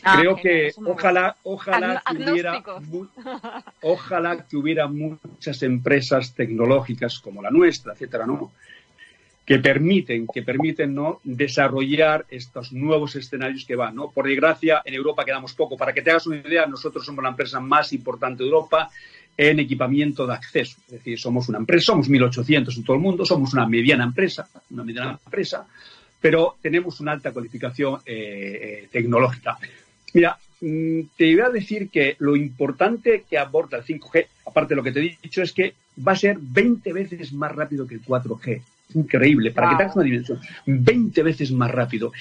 Ah, 0.03 0.17
Creo 0.19 0.35
que 0.35 0.71
ojalá, 0.85 1.35
ojalá 1.43 2.01
que 2.05 2.31
hubiera, 2.31 2.63
ojalá 3.81 4.45
que 4.47 4.57
hubiera 4.57 4.87
muchas 4.87 5.63
empresas 5.63 6.33
tecnológicas 6.33 7.19
como 7.19 7.41
la 7.41 7.51
nuestra, 7.51 7.93
etcétera, 7.93 8.25
¿no? 8.25 8.51
que 9.45 9.59
permiten, 9.59 10.25
que 10.33 10.41
permiten 10.41 10.95
¿no? 10.95 11.19
desarrollar 11.23 12.25
estos 12.29 12.71
nuevos 12.71 13.15
escenarios 13.15 13.65
que 13.65 13.75
van. 13.75 13.95
¿no? 13.95 14.09
Por 14.09 14.27
desgracia, 14.27 14.81
en 14.85 14.93
Europa 14.93 15.25
quedamos 15.25 15.53
poco. 15.53 15.77
Para 15.77 15.93
que 15.93 16.01
te 16.01 16.11
hagas 16.11 16.27
una 16.27 16.37
idea, 16.37 16.65
nosotros 16.65 17.05
somos 17.05 17.23
la 17.23 17.29
empresa 17.29 17.59
más 17.59 17.91
importante 17.91 18.43
de 18.43 18.49
Europa 18.49 18.89
en 19.35 19.59
equipamiento 19.59 20.25
de 20.25 20.33
acceso. 20.33 20.77
Es 20.87 20.93
decir, 20.93 21.19
somos 21.19 21.49
una 21.49 21.57
empresa, 21.57 21.87
somos 21.87 22.09
1.800 22.09 22.77
en 22.77 22.83
todo 22.83 22.95
el 22.95 23.01
mundo, 23.01 23.25
somos 23.25 23.53
una 23.53 23.65
mediana 23.65 24.05
empresa, 24.05 24.47
una 24.69 24.83
mediana 24.83 25.19
empresa, 25.25 25.67
pero 26.23 26.55
tenemos 26.61 27.01
una 27.01 27.11
alta 27.11 27.33
cualificación 27.33 27.99
eh, 28.05 28.85
eh, 28.85 28.87
tecnológica. 28.89 29.57
Mira, 30.13 30.39
mm, 30.61 31.01
te 31.17 31.27
iba 31.27 31.47
a 31.47 31.49
decir 31.49 31.89
que 31.89 32.15
lo 32.19 32.37
importante 32.37 33.25
que 33.29 33.37
aporta 33.37 33.75
el 33.75 33.83
5G, 33.83 34.27
aparte 34.45 34.69
de 34.69 34.75
lo 34.77 34.83
que 34.83 34.93
te 34.93 35.01
he 35.01 35.17
dicho, 35.21 35.41
es 35.41 35.51
que 35.51 35.73
va 35.99 36.13
a 36.13 36.15
ser 36.15 36.37
20 36.39 36.93
veces 36.93 37.33
más 37.33 37.53
rápido 37.53 37.85
que 37.85 37.95
el 37.95 38.01
4G. 38.01 38.61
Increíble, 38.95 39.51
para 39.51 39.71
que 39.71 39.75
te 39.75 39.83
hagas 39.83 39.95
una 39.97 40.05
dimensión. 40.05 40.39
20 40.65 41.23
veces 41.23 41.51
más 41.51 41.69
rápido. 41.69 42.13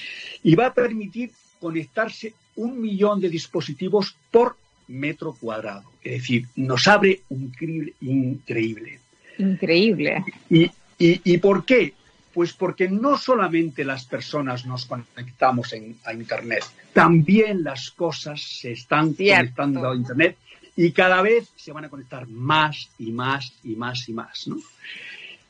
Y 0.43 0.57
va 0.57 0.67
a 0.67 0.75
permitir 0.75 1.31
conectarse 1.61 2.35
un 2.57 2.81
millón 2.81 3.21
de 3.21 3.29
dispositivos 3.29 4.17
por 4.33 4.57
metro 4.89 5.37
cuadrado. 5.41 5.85
Es 6.03 6.23
decir, 6.23 6.49
nos 6.57 6.89
abre 6.89 7.21
un 7.29 7.53
increíble. 8.01 8.99
Increíble. 9.39 10.25
¿Y, 10.51 10.65
y, 10.99 11.21
y 11.23 11.39
por 11.39 11.65
qué? 11.65 11.95
Pues 12.33 12.53
porque 12.53 12.89
no 12.89 13.19
solamente 13.19 13.85
las 13.85 14.07
personas 14.07 14.65
nos 14.65 14.87
conectamos 14.87 15.75
a 16.05 16.13
Internet, 16.13 16.65
también 16.93 17.63
las 17.63 17.91
cosas 17.91 18.41
se 18.41 18.73
están 18.73 19.13
conectando 19.13 19.91
a 19.91 19.95
Internet 19.95 20.39
y 20.77 20.93
cada 20.93 21.21
vez 21.21 21.51
se 21.57 21.73
van 21.73 21.85
a 21.85 21.91
conectar 21.91 22.27
más 22.27 22.89
y 22.99 23.13
más 23.13 23.53
y 23.63 23.77
más 23.77 24.09
y 24.09 24.13
más. 24.15 24.49
¿no? 24.49 24.57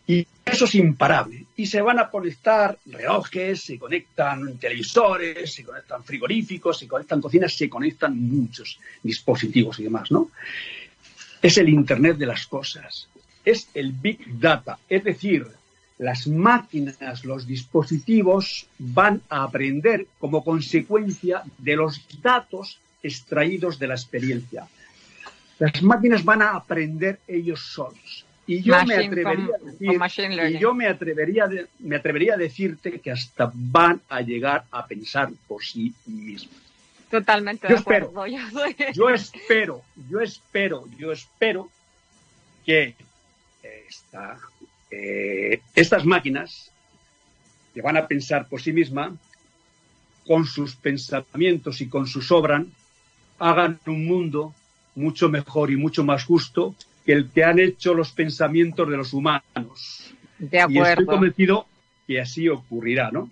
Y 0.06 0.26
eso 0.44 0.64
es 0.64 0.74
imparable. 0.74 1.46
Y 1.56 1.66
se 1.66 1.80
van 1.80 1.98
a 1.98 2.10
conectar 2.10 2.76
relojes, 2.86 3.62
se 3.62 3.78
conectan 3.78 4.58
televisores, 4.58 5.54
se 5.54 5.64
conectan 5.64 6.02
frigoríficos, 6.02 6.78
se 6.78 6.88
conectan 6.88 7.20
cocinas, 7.20 7.56
se 7.56 7.68
conectan 7.68 8.18
muchos 8.18 8.78
dispositivos 9.02 9.78
y 9.78 9.84
demás, 9.84 10.10
¿no? 10.10 10.30
Es 11.40 11.56
el 11.56 11.68
Internet 11.68 12.16
de 12.16 12.26
las 12.26 12.46
cosas. 12.46 13.08
Es 13.44 13.68
el 13.74 13.92
Big 13.92 14.38
Data. 14.38 14.78
Es 14.88 15.04
decir, 15.04 15.46
las 15.98 16.26
máquinas, 16.26 17.24
los 17.24 17.46
dispositivos 17.46 18.66
van 18.78 19.22
a 19.28 19.44
aprender 19.44 20.06
como 20.18 20.42
consecuencia 20.44 21.42
de 21.58 21.76
los 21.76 22.00
datos 22.20 22.78
extraídos 23.02 23.78
de 23.78 23.86
la 23.88 23.94
experiencia. 23.94 24.66
Las 25.58 25.82
máquinas 25.82 26.24
van 26.24 26.42
a 26.42 26.50
aprender 26.56 27.20
ellos 27.28 27.60
solos. 27.60 28.24
Y 28.46 28.62
yo 28.62 28.84
me 28.84 28.96
atrevería 28.96 29.54
a 29.54 29.64
decir, 29.64 30.56
y 30.56 30.58
yo 30.58 30.74
me 30.74 30.86
atrevería, 30.88 31.48
me 31.78 31.96
atrevería 31.96 32.34
a 32.34 32.36
decirte 32.36 33.00
que 33.00 33.10
hasta 33.10 33.50
van 33.54 34.00
a 34.08 34.20
llegar 34.20 34.64
a 34.72 34.86
pensar 34.86 35.30
por 35.46 35.64
sí 35.64 35.94
mismos. 36.06 36.56
Totalmente 37.08 37.68
yo 37.68 37.76
espero, 37.76 38.26
yo, 38.94 39.10
espero, 39.10 39.82
yo 40.08 40.20
espero, 40.20 40.88
yo 40.98 41.12
espero 41.12 41.68
que 42.64 42.96
eh, 44.92 45.60
estas 45.74 46.04
máquinas 46.04 46.70
que 47.72 47.80
van 47.80 47.96
a 47.96 48.06
pensar 48.06 48.46
por 48.46 48.60
sí 48.60 48.72
mismas, 48.72 49.12
con 50.26 50.44
sus 50.44 50.76
pensamientos 50.76 51.80
y 51.80 51.88
con 51.88 52.06
sus 52.06 52.30
obras, 52.30 52.64
hagan 53.38 53.80
un 53.86 54.04
mundo 54.06 54.54
mucho 54.94 55.30
mejor 55.30 55.70
y 55.70 55.76
mucho 55.76 56.04
más 56.04 56.24
justo 56.24 56.74
que 57.04 57.12
el 57.12 57.30
que 57.30 57.42
han 57.42 57.58
hecho 57.58 57.94
los 57.94 58.12
pensamientos 58.12 58.88
de 58.88 58.96
los 58.96 59.12
humanos. 59.14 60.14
De 60.38 60.60
acuerdo. 60.60 60.88
Y 60.88 60.90
estoy 60.90 61.06
convencido 61.06 61.66
que 62.06 62.20
así 62.20 62.48
ocurrirá, 62.48 63.10
¿no? 63.10 63.30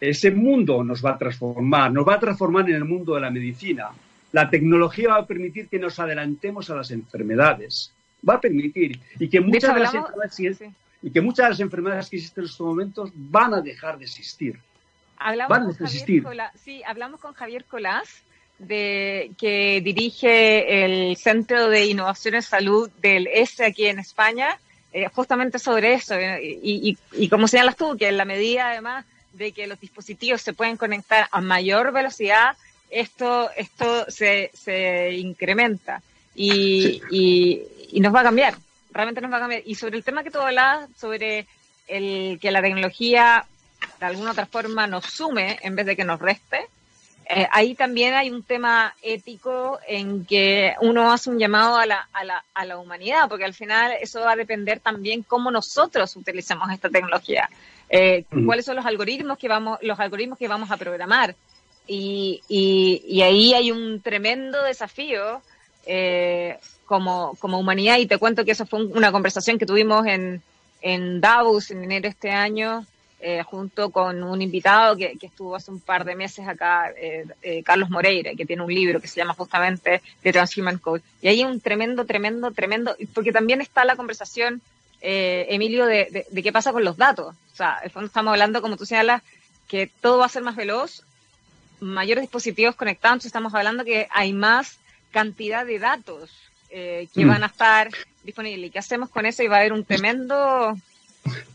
Ese 0.00 0.30
mundo 0.30 0.82
nos 0.82 1.04
va 1.04 1.10
a 1.12 1.18
transformar, 1.18 1.92
nos 1.92 2.06
va 2.08 2.14
a 2.14 2.20
transformar 2.20 2.68
en 2.70 2.76
el 2.76 2.84
mundo 2.84 3.14
de 3.14 3.20
la 3.20 3.30
medicina. 3.30 3.88
La 4.32 4.48
tecnología 4.48 5.08
va 5.08 5.16
a 5.18 5.26
permitir 5.26 5.68
que 5.68 5.78
nos 5.78 5.98
adelantemos 5.98 6.70
a 6.70 6.76
las 6.76 6.90
enfermedades. 6.90 7.92
Va 8.26 8.34
a 8.34 8.40
permitir 8.40 8.98
y 9.18 9.28
que 9.28 9.40
muchas 9.40 9.74
de, 9.74 9.80
las 9.80 9.94
enfermedades 9.94 10.62
y 11.02 11.10
que 11.10 11.20
muchas 11.20 11.46
de 11.46 11.50
las 11.50 11.60
enfermedades 11.60 12.08
que 12.08 12.16
existen 12.16 12.44
en 12.44 12.50
estos 12.50 12.66
momentos 12.66 13.10
van 13.14 13.54
a 13.54 13.60
dejar 13.60 13.98
de 13.98 14.04
existir. 14.04 14.58
Hablamos 15.16 15.50
van 15.50 15.66
a 15.68 15.70
existir. 15.70 16.24
sí, 16.56 16.82
hablamos 16.84 17.20
con 17.20 17.32
Javier 17.34 17.64
Colás 17.64 18.22
de, 18.58 19.30
que 19.38 19.80
dirige 19.82 20.84
el 20.84 21.16
Centro 21.16 21.68
de 21.68 21.86
Innovación 21.86 22.34
en 22.34 22.42
Salud 22.42 22.90
del 23.00 23.28
ESE 23.28 23.64
aquí 23.66 23.86
en 23.86 23.98
España, 23.98 24.58
eh, 24.92 25.08
justamente 25.08 25.58
sobre 25.58 25.94
eso. 25.94 26.14
Eh, 26.14 26.58
y, 26.62 26.96
y, 27.12 27.28
como 27.28 27.46
señalas 27.46 27.76
tú, 27.76 27.96
que 27.96 28.08
en 28.08 28.16
la 28.16 28.24
medida 28.24 28.70
además 28.70 29.06
de 29.32 29.52
que 29.52 29.66
los 29.66 29.78
dispositivos 29.80 30.42
se 30.42 30.52
pueden 30.52 30.76
conectar 30.76 31.28
a 31.30 31.40
mayor 31.40 31.92
velocidad, 31.92 32.56
esto, 32.90 33.50
esto 33.56 34.06
se, 34.08 34.50
se 34.54 35.12
incrementa 35.12 36.02
y, 36.34 37.02
y, 37.10 37.62
y, 37.88 38.00
nos 38.00 38.14
va 38.14 38.20
a 38.20 38.24
cambiar, 38.24 38.54
realmente 38.92 39.20
nos 39.20 39.32
va 39.32 39.36
a 39.36 39.40
cambiar. 39.40 39.62
Y 39.64 39.74
sobre 39.74 39.96
el 39.96 40.04
tema 40.04 40.22
que 40.22 40.30
tú 40.30 40.38
hablabas, 40.38 40.88
sobre 40.96 41.46
el 41.86 42.38
que 42.40 42.50
la 42.50 42.62
tecnología 42.62 43.44
de 44.00 44.06
alguna 44.06 44.32
otra 44.32 44.46
forma 44.46 44.86
nos 44.86 45.04
sume 45.06 45.58
en 45.62 45.76
vez 45.76 45.86
de 45.86 45.96
que 45.96 46.04
nos 46.04 46.20
reste, 46.20 46.66
eh, 47.30 47.46
ahí 47.52 47.74
también 47.74 48.14
hay 48.14 48.30
un 48.30 48.42
tema 48.42 48.94
ético 49.02 49.78
en 49.86 50.24
que 50.24 50.74
uno 50.80 51.12
hace 51.12 51.28
un 51.28 51.38
llamado 51.38 51.76
a 51.76 51.84
la, 51.84 52.08
a, 52.12 52.24
la, 52.24 52.42
a 52.54 52.64
la 52.64 52.78
humanidad, 52.78 53.28
porque 53.28 53.44
al 53.44 53.52
final 53.52 53.92
eso 54.00 54.20
va 54.20 54.32
a 54.32 54.36
depender 54.36 54.80
también 54.80 55.22
cómo 55.22 55.50
nosotros 55.50 56.16
utilicemos 56.16 56.70
esta 56.72 56.88
tecnología, 56.88 57.50
eh, 57.90 58.24
cuáles 58.46 58.64
son 58.64 58.76
los 58.76 58.86
algoritmos 58.86 59.36
que 59.36 59.46
vamos, 59.46 59.78
los 59.82 60.00
algoritmos 60.00 60.38
que 60.38 60.48
vamos 60.48 60.70
a 60.70 60.78
programar. 60.78 61.34
Y, 61.86 62.42
y, 62.48 63.02
y 63.06 63.22
ahí 63.22 63.52
hay 63.54 63.72
un 63.72 64.00
tremendo 64.00 64.62
desafío 64.62 65.42
eh, 65.84 66.58
como, 66.88 67.36
como 67.38 67.58
humanidad, 67.58 67.98
y 67.98 68.06
te 68.06 68.18
cuento 68.18 68.44
que 68.44 68.52
eso 68.52 68.66
fue 68.66 68.82
una 68.82 69.12
conversación 69.12 69.58
que 69.58 69.66
tuvimos 69.66 70.06
en, 70.06 70.42
Davos 71.20 71.70
en 71.70 71.84
enero 71.84 72.04
de 72.04 72.08
este 72.08 72.30
año, 72.30 72.86
eh, 73.20 73.42
junto 73.42 73.90
con 73.90 74.22
un 74.22 74.40
invitado 74.40 74.96
que, 74.96 75.18
estuvo 75.20 75.54
hace 75.54 75.70
un 75.70 75.80
par 75.80 76.04
de 76.04 76.14
meses 76.14 76.48
acá, 76.48 76.90
eh, 76.96 77.26
eh, 77.42 77.62
Carlos 77.62 77.90
Moreira, 77.90 78.32
que 78.34 78.46
tiene 78.46 78.62
un 78.62 78.72
libro 78.72 79.00
que 79.00 79.08
se 79.08 79.16
llama 79.16 79.34
justamente 79.34 80.00
The 80.22 80.32
Transhuman 80.32 80.78
Code. 80.78 81.02
Y 81.20 81.28
ahí 81.28 81.44
un 81.44 81.60
tremendo, 81.60 82.06
tremendo, 82.06 82.52
tremendo, 82.52 82.96
porque 83.12 83.32
también 83.32 83.60
está 83.60 83.84
la 83.84 83.96
conversación, 83.96 84.62
Emilio, 85.00 85.84
de, 85.84 86.26
qué 86.42 86.52
pasa 86.52 86.72
con 86.72 86.84
los 86.84 86.96
datos. 86.96 87.34
O 87.52 87.56
sea, 87.56 87.80
en 87.82 87.90
fondo 87.90 88.06
estamos 88.06 88.32
hablando, 88.32 88.62
como 88.62 88.76
tú 88.76 88.86
señalas, 88.86 89.22
que 89.68 89.90
todo 90.00 90.18
va 90.18 90.26
a 90.26 90.30
ser 90.30 90.42
más 90.42 90.56
veloz, 90.56 91.02
mayores 91.80 92.22
dispositivos 92.22 92.76
conectados, 92.76 93.26
estamos 93.26 93.52
hablando 93.52 93.84
que 93.84 94.08
hay 94.10 94.32
más 94.32 94.78
cantidad 95.10 95.66
de 95.66 95.78
datos 95.78 96.47
que 96.68 97.08
mm. 97.14 97.28
van 97.28 97.42
a 97.42 97.46
estar 97.46 97.90
disponibles. 98.22 98.68
¿Y 98.68 98.70
qué 98.70 98.78
hacemos 98.78 99.08
con 99.10 99.26
eso? 99.26 99.42
Y 99.42 99.48
va 99.48 99.56
a 99.56 99.60
haber 99.60 99.72
un 99.72 99.84
tremendo... 99.84 100.76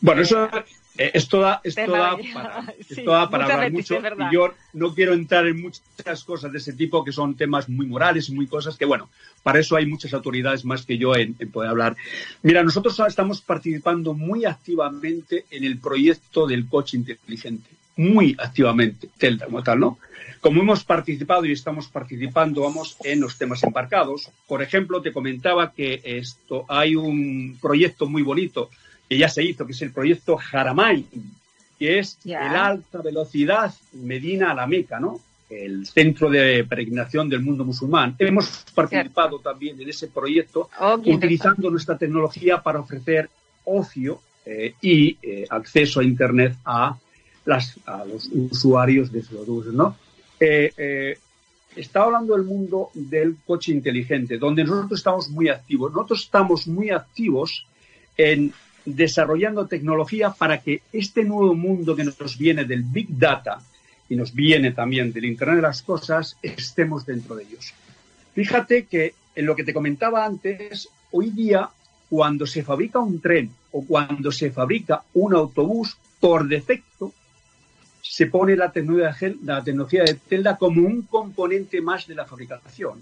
Bueno, 0.02 0.21
eso 0.21 0.49
eh, 0.95 1.10
esto 1.15 1.39
da, 1.39 1.60
para, 1.63 3.30
para 3.30 3.45
hablar 3.45 3.71
mucho 3.71 3.97
y 3.97 4.34
yo 4.34 4.54
no 4.73 4.93
quiero 4.93 5.13
entrar 5.13 5.47
en 5.47 5.60
muchas 5.60 6.23
cosas 6.23 6.52
de 6.52 6.60
ese 6.60 6.73
tipo 6.73 7.04
que 7.04 7.12
son 7.12 7.36
temas 7.36 7.67
muy 7.67 7.88
morales 7.88 8.30
y 8.30 8.34
muy 8.34 8.45
cosas 8.45 8.78
que, 8.78 8.86
bueno, 8.86 9.10
para 9.41 9.60
eso 9.60 9.76
hay 9.76 9.88
muchas 9.88 10.13
autoridades 10.13 10.63
más 10.65 10.86
que 10.86 10.99
yo 10.99 11.15
en, 11.15 11.34
poder 11.52 11.71
hablar. 11.71 11.95
Mira, 12.43 12.63
nosotros 12.63 12.99
estamos 13.08 13.41
participando 13.41 14.13
muy 14.13 14.45
activamente 14.45 15.45
en 15.49 15.63
el 15.63 15.80
proyecto 15.80 16.45
del 16.45 16.67
coche 16.67 16.97
inteligente, 16.97 17.69
muy 17.96 18.36
activamente, 18.40 19.10
Telda 19.18 19.46
como 19.46 19.64
tal, 19.64 19.80
¿no? 19.80 19.98
Como 20.42 20.62
hemos 20.62 20.84
participado 20.84 21.46
y 21.46 21.54
estamos 21.54 21.88
participando, 21.88 22.62
vamos, 22.62 22.98
en 23.04 23.22
los 23.22 23.38
temas 23.38 23.64
embarcados. 23.64 24.30
Por 24.48 24.62
ejemplo, 24.62 25.02
te 25.02 25.14
comentaba 25.14 25.72
que 25.72 26.02
esto 26.04 26.66
hay 26.68 26.96
un 26.96 27.58
proyecto 27.62 28.08
muy 28.08 28.24
bonito 28.24 28.70
que 29.08 29.18
ya 29.18 29.30
se 29.30 29.44
hizo, 29.44 29.66
que 29.66 29.72
es 29.72 29.82
el 29.82 29.92
proyecto 29.92 30.38
Jaramay, 30.38 31.06
que 31.80 32.00
es 32.00 32.18
el 32.26 32.36
alta 32.36 33.02
velocidad 33.02 33.74
Medina 33.94 34.52
a 34.52 34.54
la 34.54 34.68
Meca, 34.68 35.00
¿no? 35.00 35.20
El 35.50 35.86
centro 35.86 36.30
de 36.30 36.64
peregrinación 36.64 37.30
del 37.30 37.42
mundo 37.42 37.64
musulmán. 37.64 38.16
Hemos 38.18 38.66
participado 38.74 39.40
también 39.40 39.80
en 39.80 39.88
ese 39.88 40.08
proyecto 40.08 40.70
oh, 40.80 40.96
utilizando 41.06 41.70
nuestra 41.70 41.98
tecnología 41.98 42.62
para 42.62 42.80
ofrecer 42.80 43.30
ocio 43.66 44.20
eh, 44.46 44.74
y 44.82 45.18
eh, 45.22 45.46
acceso 45.50 46.00
a 46.00 46.04
Internet 46.04 46.56
a, 46.66 46.98
las, 47.46 47.80
a 47.86 48.06
los 48.06 48.30
usuarios 48.32 49.12
de 49.12 49.20
esos 49.20 49.68
¿no? 49.68 49.98
Eh, 50.40 51.18
está 51.76 52.04
hablando 52.04 52.36
del 52.36 52.46
mundo 52.46 52.90
del 52.94 53.38
coche 53.46 53.72
inteligente, 53.72 54.38
donde 54.38 54.64
nosotros 54.64 55.00
estamos 55.00 55.30
muy 55.30 55.50
activos. 55.50 55.92
Nosotros 55.94 56.24
estamos 56.24 56.68
muy 56.68 56.90
activos 56.90 57.66
en 58.18 58.54
desarrollando 58.86 59.66
tecnología 59.66 60.32
para 60.32 60.60
que 60.60 60.82
este 60.92 61.24
nuevo 61.24 61.56
mundo 61.56 61.96
que 61.96 62.04
nos 62.04 62.38
viene 62.38 62.66
del 62.66 62.84
Big 62.84 63.08
Data 63.18 63.62
y 64.10 64.16
nos 64.16 64.34
viene 64.34 64.72
también 64.72 65.14
del 65.14 65.26
Internet 65.26 65.58
de 65.58 65.62
las 65.62 65.82
Cosas, 65.82 66.38
estemos 66.42 67.06
dentro 67.06 67.36
de 67.36 67.44
ellos. 67.44 67.74
Fíjate 68.36 68.86
que 68.86 69.14
en 69.36 69.46
lo 69.46 69.56
que 69.56 69.64
te 69.64 69.74
comentaba 69.74 70.26
antes, 70.26 70.90
hoy 71.12 71.32
día, 71.32 71.70
cuando 72.10 72.46
se 72.46 72.64
fabrica 72.64 73.00
un 73.00 73.22
tren 73.22 73.52
o 73.72 73.86
cuando 73.86 74.32
se 74.32 74.52
fabrica 74.52 75.04
un 75.14 75.34
autobús, 75.34 75.98
por 76.20 76.48
defecto, 76.48 77.14
se 78.06 78.28
pone 78.28 78.56
la 78.56 78.70
tecnología, 78.70 79.34
la 79.44 79.63
tecnología 79.63 80.04
de 80.04 80.16
Telda 80.16 80.58
como 80.58 80.86
un 80.86 81.04
componente 81.04 81.82
más 81.82 82.06
de 82.06 82.16
la 82.16 82.26
fabricación. 82.26 83.02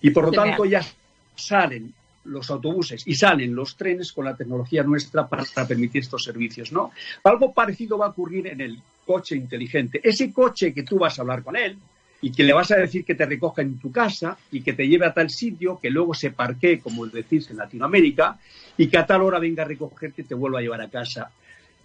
Y 0.00 0.10
por 0.10 0.26
lo 0.26 0.30
tanto 0.30 0.64
ya 0.64 0.86
salen 1.34 1.92
los 2.24 2.48
autobuses 2.50 3.02
y 3.06 3.14
salen 3.14 3.54
los 3.54 3.76
trenes 3.76 4.12
con 4.12 4.24
la 4.24 4.36
tecnología 4.36 4.84
nuestra 4.84 5.26
para, 5.26 5.44
permitir 5.66 6.02
estos 6.02 6.22
servicios, 6.22 6.70
¿no? 6.70 6.92
Algo 7.24 7.52
parecido 7.52 7.98
va 7.98 8.06
a 8.06 8.10
ocurrir 8.10 8.46
en 8.46 8.60
el 8.60 8.80
coche 9.04 9.34
inteligente. 9.34 10.00
Ese 10.02 10.32
coche 10.32 10.72
que 10.72 10.84
tú 10.84 10.98
vas 10.98 11.18
a 11.18 11.22
hablar 11.22 11.42
con 11.42 11.56
él 11.56 11.76
y 12.22 12.30
que 12.30 12.44
le 12.44 12.52
vas 12.52 12.70
a 12.70 12.76
decir 12.76 13.04
que 13.04 13.16
te 13.16 13.26
recoja 13.26 13.62
en 13.62 13.78
tu 13.78 13.90
casa 13.90 14.38
y 14.52 14.60
que 14.60 14.72
te 14.74 14.86
lleve 14.86 15.06
a 15.06 15.14
tal 15.14 15.28
sitio, 15.28 15.78
que 15.80 15.90
luego 15.90 16.14
se 16.14 16.30
parquee, 16.30 16.78
como 16.78 17.06
decís 17.06 17.50
en 17.50 17.56
Latinoamérica, 17.56 18.38
y 18.76 18.86
que 18.86 18.98
a 18.98 19.06
tal 19.06 19.22
hora 19.22 19.40
venga 19.40 19.64
a 19.64 19.66
recogerte 19.66 20.22
y 20.22 20.24
te 20.24 20.34
vuelva 20.34 20.60
a 20.60 20.62
llevar 20.62 20.80
a 20.82 20.88
casa. 20.88 21.30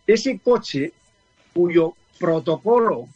Ese 0.05 0.39
coche 0.39 0.93
cuyo 1.53 1.95
protocolo 2.21 3.07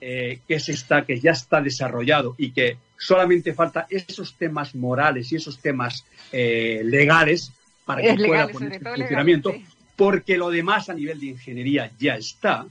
eh, 0.00 0.40
que, 0.46 0.60
se 0.60 0.72
está, 0.72 1.06
que 1.06 1.18
ya 1.18 1.32
está 1.32 1.62
desarrollado 1.62 2.34
y 2.36 2.52
que 2.52 2.76
solamente 2.98 3.54
falta 3.54 3.86
esos 3.88 4.34
temas 4.34 4.74
morales 4.74 5.32
y 5.32 5.36
esos 5.36 5.58
temas 5.58 6.04
eh, 6.32 6.82
legales 6.84 7.50
para 7.86 8.02
que 8.02 8.14
pueda 8.14 8.48
poner 8.48 8.74
este 8.74 8.88
funcionamiento. 8.88 9.54
porque 9.96 10.36
lo 10.36 10.50
demás 10.50 10.90
a 10.90 10.94
nivel 10.94 11.18
de 11.18 11.26
ingeniería 11.26 11.90
ya 11.98 12.16
está. 12.16 12.66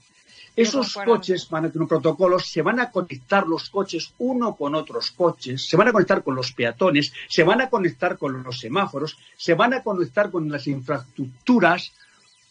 Esos 0.56 0.94
coches 0.94 1.50
van 1.50 1.66
a 1.66 1.72
tener 1.72 1.88
protocolos, 1.88 2.46
se 2.46 2.62
van 2.62 2.80
a 2.80 2.90
conectar 2.92 3.46
los 3.46 3.70
coches 3.70 4.14
uno 4.20 4.56
con 4.56 4.74
otros 4.76 5.12
coches, 5.12 5.68
se 5.68 5.76
van 5.76 5.90
a 5.90 5.92
conectar 5.92 6.24
con 6.24 6.36
los 6.36 6.54
peatones, 6.54 7.12
se 7.28 7.44
van 7.44 7.60
a 7.60 7.70
conectar 7.70 8.18
con 8.18 8.42
los 8.42 8.60
semáforos, 8.60 9.18
se 9.36 9.54
van 9.54 9.74
a 9.74 9.84
conectar 9.84 10.32
con 10.32 10.50
las 10.50 10.68
infraestructuras 10.68 11.92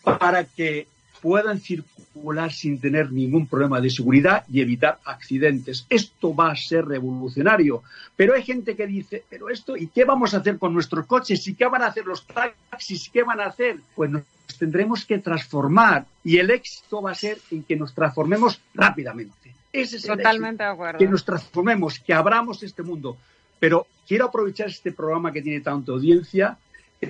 para 0.03 0.44
que 0.44 0.87
puedan 1.25 1.59
circular 1.59 2.53
sin 2.53 2.79
tener 2.79 3.11
ningún 3.11 3.47
problema 3.47 3.81
de 3.81 3.89
seguridad 3.89 4.45
y 4.47 4.61
evitar 4.61 4.99
accidentes. 5.07 5.87
Esto 5.89 6.35
va 6.35 6.51
a 6.51 6.55
ser 6.55 6.85
revolucionario. 6.85 7.83
Pero 8.15 8.35
hay 8.35 8.43
gente 8.43 8.77
que 8.77 8.87
dice, 8.87 9.25
pero 9.31 9.49
esto, 9.49 9.75
¿y 9.75 9.87
qué 9.87 10.05
vamos 10.05 10.35
a 10.35 10.37
hacer 10.37 10.59
con 10.59 10.75
nuestros 10.75 11.07
coches? 11.07 11.49
¿Y 11.49 11.55
qué 11.55 11.65
van 11.65 11.81
a 11.81 11.87
hacer 11.87 12.05
los 12.05 12.27
taxis? 12.27 13.09
¿Qué 13.09 13.23
van 13.23 13.41
a 13.41 13.47
hacer? 13.47 13.79
Pues 13.97 14.11
nos 14.11 14.25
tendremos 14.59 15.07
que 15.07 15.17
transformar 15.17 16.05
y 16.23 16.37
el 16.37 16.51
éxito 16.51 17.01
va 17.01 17.13
a 17.13 17.15
ser 17.15 17.39
en 17.51 17.63
que 17.63 17.75
nos 17.75 17.95
transformemos 17.95 18.61
rápidamente. 18.75 19.55
Ese 19.73 19.97
es 19.97 20.07
Totalmente 20.07 20.63
de 20.63 20.69
acuerdo. 20.69 20.99
Que 20.99 21.09
nos 21.09 21.25
transformemos, 21.25 22.01
que 22.01 22.13
abramos 22.13 22.63
este 22.63 22.83
mundo. 22.83 23.17
Pero 23.59 23.87
quiero 24.07 24.27
aprovechar 24.27 24.69
este 24.69 24.93
programa 24.93 25.33
que 25.33 25.41
tiene 25.41 25.63
tanta 25.63 25.93
audiencia 25.93 26.59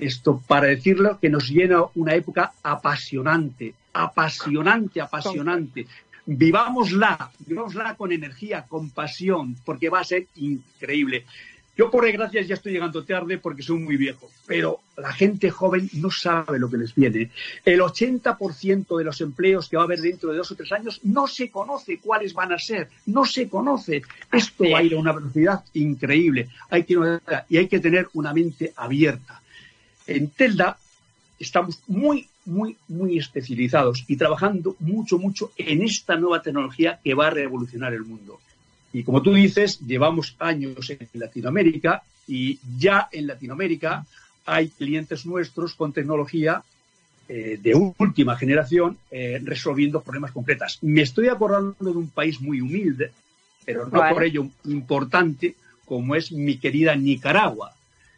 esto 0.00 0.42
para 0.46 0.68
decirlo 0.68 1.18
que 1.20 1.30
nos 1.30 1.48
llena 1.48 1.84
una 1.94 2.14
época 2.14 2.52
apasionante, 2.62 3.74
apasionante, 3.92 5.00
apasionante. 5.00 5.86
Vivámosla, 6.26 7.30
vivámosla 7.40 7.96
con 7.96 8.10
energía, 8.10 8.64
con 8.66 8.90
pasión, 8.90 9.56
porque 9.64 9.90
va 9.90 10.00
a 10.00 10.04
ser 10.04 10.26
increíble. 10.36 11.26
Yo, 11.76 11.90
por 11.90 12.04
desgracia, 12.04 12.40
ya 12.42 12.54
estoy 12.54 12.72
llegando 12.72 13.04
tarde 13.04 13.38
porque 13.38 13.62
soy 13.62 13.80
muy 13.80 13.96
viejo, 13.96 14.30
pero 14.46 14.80
la 14.96 15.12
gente 15.12 15.50
joven 15.50 15.90
no 15.94 16.08
sabe 16.08 16.60
lo 16.60 16.70
que 16.70 16.76
les 16.76 16.94
viene. 16.94 17.32
El 17.64 17.80
80% 17.80 18.96
de 18.96 19.04
los 19.04 19.20
empleos 19.20 19.68
que 19.68 19.76
va 19.76 19.82
a 19.82 19.86
haber 19.86 20.00
dentro 20.00 20.30
de 20.30 20.36
dos 20.36 20.52
o 20.52 20.54
tres 20.54 20.70
años 20.70 21.00
no 21.02 21.26
se 21.26 21.50
conoce 21.50 21.98
cuáles 21.98 22.32
van 22.32 22.52
a 22.52 22.58
ser, 22.58 22.90
no 23.06 23.24
se 23.24 23.48
conoce. 23.48 24.02
Esto 24.30 24.64
va 24.70 24.78
a 24.78 24.82
ir 24.84 24.94
a 24.94 24.98
una 24.98 25.12
velocidad 25.12 25.64
increíble. 25.72 26.48
Hay 26.70 26.84
que, 26.84 26.96
y 27.48 27.56
hay 27.56 27.66
que 27.66 27.80
tener 27.80 28.08
una 28.12 28.32
mente 28.32 28.72
abierta. 28.76 29.42
En 30.06 30.28
Telda 30.28 30.78
estamos 31.38 31.80
muy, 31.86 32.28
muy, 32.44 32.76
muy 32.88 33.18
especializados 33.18 34.04
y 34.06 34.16
trabajando 34.16 34.76
mucho, 34.80 35.18
mucho 35.18 35.52
en 35.56 35.82
esta 35.82 36.16
nueva 36.16 36.42
tecnología 36.42 37.00
que 37.02 37.14
va 37.14 37.28
a 37.28 37.30
revolucionar 37.30 37.92
el 37.94 38.04
mundo. 38.04 38.40
Y 38.92 39.02
como 39.02 39.22
tú 39.22 39.34
dices, 39.34 39.80
llevamos 39.80 40.36
años 40.38 40.88
en 40.90 41.08
Latinoamérica 41.14 42.02
y 42.28 42.58
ya 42.78 43.08
en 43.10 43.26
Latinoamérica 43.26 44.06
hay 44.46 44.68
clientes 44.68 45.26
nuestros 45.26 45.74
con 45.74 45.92
tecnología 45.92 46.62
eh, 47.26 47.58
de 47.60 47.74
última 47.98 48.36
generación 48.36 48.98
eh, 49.10 49.40
resolviendo 49.42 50.02
problemas 50.02 50.32
concretos. 50.32 50.78
Me 50.82 51.02
estoy 51.02 51.28
acordando 51.28 51.74
de 51.80 51.90
un 51.90 52.10
país 52.10 52.40
muy 52.40 52.60
humilde, 52.60 53.12
pero 53.64 53.86
no 53.86 54.08
por 54.10 54.22
ello 54.22 54.46
importante, 54.64 55.54
como 55.86 56.14
es 56.14 56.30
mi 56.32 56.58
querida 56.58 56.94
Nicaragua. 56.94 57.72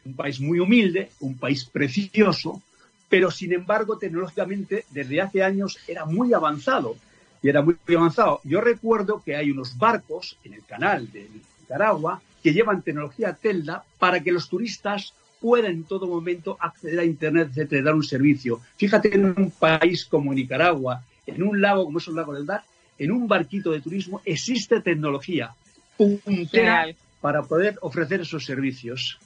Un 0.07 0.15
país 0.15 0.41
muy 0.41 0.61
humilde, 0.61 1.11
un 1.21 1.37
país 1.37 1.65
precioso, 1.65 2.63
pero 3.09 3.31
sin 3.31 3.53
embargo 3.53 3.99
tecnológicamente 3.99 4.85
desde 4.91 5.21
hace 5.21 5.43
años 5.43 5.79
era 5.87 6.05
muy 6.05 6.33
avanzado 6.33 6.97
y 7.43 7.49
era 7.49 7.63
muy, 7.63 7.77
avanzado. 7.95 8.41
Yo 8.45 8.61
recuerdo 8.61 9.23
que 9.25 9.37
hay 9.37 9.51
unos 9.51 9.77
barcos 9.77 10.39
en 10.45 10.55
el 10.55 10.65
canal 10.65 11.11
de 11.13 11.29
Nicaragua 11.61 12.21
que 12.43 12.53
llevan 12.53 12.83
tecnología 12.83 13.33
Telda 13.35 13.85
para 13.99 14.21
que 14.21 14.33
los 14.33 14.49
turistas 14.49 15.13
puedan 15.41 15.73
en 15.73 15.85
todo 15.85 16.07
momento 16.07 16.57
acceder 16.61 17.01
a 17.01 17.05
Internet, 17.05 17.49
etcétera, 17.51 17.85
dar 17.85 17.95
un 17.95 18.03
servicio. 18.03 18.61
Fíjate 18.77 19.15
en 19.15 19.27
un 19.27 19.51
país 19.51 20.07
como 20.07 20.33
Nicaragua, 20.33 21.05
en 21.27 21.43
un 21.43 21.61
lago 21.61 21.85
como 21.85 21.99
es 21.99 22.09
el 22.09 22.15
lago 22.15 22.33
del 22.33 22.47
Dar, 22.47 22.63
en 22.99 23.13
un 23.13 23.29
barquito 23.29 23.73
de 23.73 23.81
turismo 23.81 24.23
existe 24.25 24.81
tecnología 24.81 25.55
puntera 25.97 26.87
para 27.21 27.43
poder 27.43 27.79
ofrecer 27.81 28.21
esos 28.21 28.45
servicios. 28.45 29.19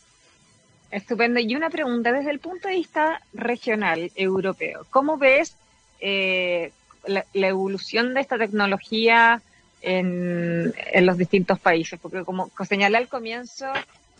Estupendo. 0.90 1.38
Y 1.40 1.54
una 1.54 1.70
pregunta 1.70 2.12
desde 2.12 2.30
el 2.30 2.40
punto 2.40 2.68
de 2.68 2.74
vista 2.74 3.22
regional, 3.32 4.10
europeo. 4.16 4.86
¿Cómo 4.90 5.18
ves 5.18 5.56
eh, 6.00 6.72
la, 7.06 7.24
evolución 7.32 8.14
de 8.14 8.20
esta 8.20 8.38
tecnología 8.38 9.40
en, 9.82 10.74
los 11.02 11.16
distintos 11.16 11.60
países? 11.60 11.98
Porque 12.00 12.24
como 12.24 12.50
señalé 12.68 12.96
al 12.98 13.08
comienzo 13.08 13.66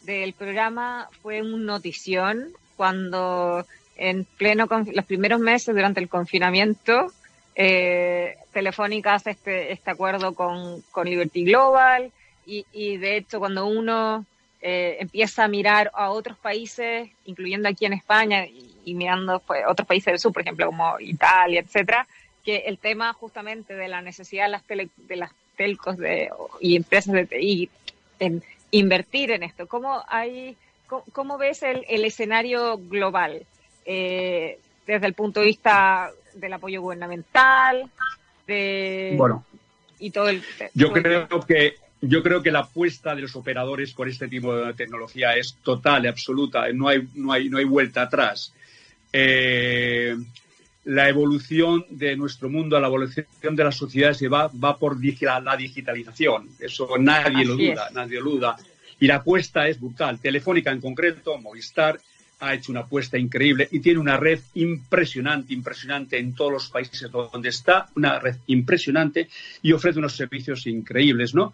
del 0.03 0.33
programa, 0.33 1.09
fue 1.23 1.43
una 1.43 1.73
notición 1.73 2.53
cuando 2.77 3.67
en 3.97 4.25
pleno 4.25 4.67
los 4.93 5.05
primeros 5.05 5.41
meses 5.41 5.75
durante 5.75 6.01
el 6.01 6.09
confinamiento, 6.09 7.13
eh, 7.57 8.37
Telefónica 8.53 9.15
hace 9.15 9.33
este, 9.33 9.73
este 9.73 9.91
acuerdo 9.91 10.35
con, 10.35 10.81
con 10.93 11.07
Liberty 11.07 11.45
Global 11.45 12.11
y 12.47 12.97
de 12.97 13.17
hecho 13.17 13.39
cuando 13.39 13.67
uno 13.67 14.27
eh, 14.63 14.99
empieza 15.01 15.45
a 15.45 15.49
mirar 15.49 15.91
a 15.95 16.11
otros 16.11 16.37
países, 16.37 17.09
incluyendo 17.25 17.69
aquí 17.69 17.87
en 17.87 17.95
España 17.95 18.47
y, 18.47 18.95
mirando 18.95 19.41
pues, 19.41 19.63
otros 19.67 19.87
países 19.87 20.07
del 20.07 20.19
sur, 20.19 20.33
por 20.33 20.43
ejemplo, 20.43 20.67
como 20.67 20.99
Italia, 21.01 21.61
etcétera, 21.61 22.07
que 22.45 22.57
el 22.67 22.79
tema 22.79 23.13
justamente 23.13 23.75
de 23.75 23.89
la 23.89 24.03
necesidad 24.03 24.45
de 24.45 24.51
las, 24.51 24.89
de 24.97 25.17
las 25.17 25.31
telcos 25.57 25.97
de, 25.97 26.31
y 26.61 26.77
empresas 26.77 27.15
de 27.15 27.27
TI 27.27 27.71
en 28.19 28.43
invertir 28.71 29.31
en 29.31 29.43
esto. 29.43 29.67
¿Cómo, 29.67 30.03
hay, 30.09 30.57
cómo, 31.13 31.39
ves 31.39 31.63
el, 31.63 31.85
el, 31.89 32.05
escenario 32.05 32.79
global 32.79 33.43
eh, 33.85 34.59
desde 34.87 35.07
el 35.07 35.15
punto 35.15 35.41
de 35.41 35.47
vista 35.47 36.11
del 36.35 36.53
apoyo 36.53 36.83
gubernamental? 36.83 37.91
De, 38.47 39.15
bueno, 39.17 39.45
y 39.99 40.11
todo 40.11 40.29
el, 40.29 40.43
yo 40.75 40.93
creo 40.93 41.29
que 41.47 41.77
yo 42.01 42.23
creo 42.23 42.43
que 42.43 42.51
la 42.51 42.61
apuesta 42.61 43.15
de 43.15 43.23
los 43.23 43.37
operadores 43.37 43.93
con 43.93 44.09
este 44.09 44.29
tipo 44.29 44.57
de 44.57 44.73
tecnología 44.75 45.37
es 45.37 45.57
total 45.63 46.05
y 46.05 46.09
absoluta. 46.09 46.71
No 46.73 46.89
hay, 46.89 47.07
no 47.15 47.33
hay, 47.33 47.49
no 47.49 47.59
hay 47.59 47.65
vuelta 47.65 48.03
atrás. 48.03 48.55
Eh, 49.13 50.17
la 50.85 51.09
evolución 51.09 51.85
de 51.91 52.17
nuestro 52.17 52.49
mundo, 52.49 52.81
la 52.81 52.87
evolución 52.87 53.27
de 53.43 53.65
la 53.65 53.73
sociedad 53.73 54.15
se 54.15 54.29
va, 54.29 54.49
va 54.49 54.79
por 54.79 54.99
la 54.99 55.57
digitalización. 55.57 56.49
Eso 56.59 56.89
nadie 56.99 57.45
lo 57.45 57.57
duda, 57.57 57.91
nadie 57.93 58.21
lo 58.21 58.31
duda. 58.31 58.57
Y 58.99 59.07
la 59.07 59.17
apuesta 59.17 59.69
es 59.69 59.79
brutal. 59.79 60.19
Telefónica 60.19 60.71
en 60.71 60.81
concreto, 60.81 61.39
Movistar, 61.39 62.01
ha 62.41 62.55
hecho 62.55 62.73
una 62.73 62.81
apuesta 62.81 63.19
increíble 63.19 63.69
y 63.71 63.81
tiene 63.81 63.99
una 63.99 64.17
red 64.17 64.41
impresionante, 64.55 65.53
impresionante 65.53 66.19
en 66.19 66.35
todos 66.35 66.53
los 66.53 66.69
países 66.71 67.11
donde 67.11 67.51
está, 67.51 67.89
una 67.97 68.19
red 68.19 68.37
impresionante 68.47 69.29
y 69.63 69.73
ofrece 69.73 69.99
unos 69.99 70.17
servicios 70.17 70.67
increíbles, 70.67 71.35
¿no? 71.35 71.53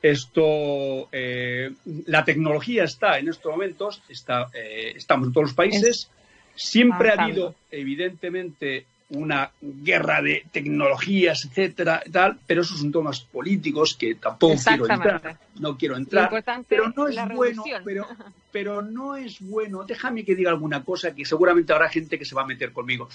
Esto, 0.00 1.08
eh, 1.10 1.70
la 2.06 2.24
tecnología 2.24 2.84
está 2.84 3.18
en 3.18 3.28
estos 3.28 3.50
momentos, 3.50 4.02
está, 4.08 4.48
eh, 4.54 4.92
estamos 4.96 5.28
en 5.28 5.32
todos 5.32 5.48
los 5.48 5.54
países. 5.54 6.10
Siempre 6.54 7.10
ha 7.10 7.22
habido, 7.22 7.54
evidentemente, 7.70 8.86
una 9.10 9.50
guerra 9.60 10.20
de 10.20 10.44
tecnologías, 10.52 11.46
etcétera, 11.46 12.02
tal, 12.12 12.38
pero 12.46 12.60
esos 12.60 12.78
son 12.78 12.92
temas 12.92 13.20
políticos 13.20 13.96
que 13.98 14.16
tampoco 14.16 14.54
quiero 14.62 14.86
entrar. 14.86 15.38
No 15.58 15.78
quiero 15.78 15.96
entrar. 15.96 16.44
Pero 16.68 16.92
no 16.94 17.08
es 17.08 17.16
bueno, 17.34 17.64
pero, 17.84 18.06
pero 18.52 18.82
no 18.82 19.16
es 19.16 19.40
bueno. 19.40 19.84
Déjame 19.84 20.24
que 20.24 20.34
diga 20.34 20.50
alguna 20.50 20.84
cosa 20.84 21.14
que 21.14 21.24
seguramente 21.24 21.72
habrá 21.72 21.88
gente 21.88 22.18
que 22.18 22.24
se 22.24 22.34
va 22.34 22.42
a 22.42 22.46
meter 22.46 22.72
conmigo. 22.72 23.08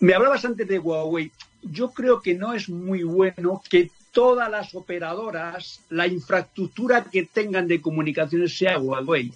Me 0.00 0.14
hablabas 0.14 0.44
antes 0.44 0.66
de 0.66 0.78
Huawei. 0.78 1.30
Yo 1.62 1.92
creo 1.92 2.20
que 2.20 2.34
no 2.34 2.52
es 2.54 2.68
muy 2.68 3.04
bueno 3.04 3.62
que 3.70 3.90
todas 4.12 4.50
las 4.50 4.74
operadoras, 4.74 5.80
la 5.90 6.06
infraestructura 6.06 7.04
que 7.04 7.24
tengan 7.24 7.66
de 7.66 7.80
comunicaciones 7.80 8.56
sea 8.56 8.78
Huawei. 8.78 9.32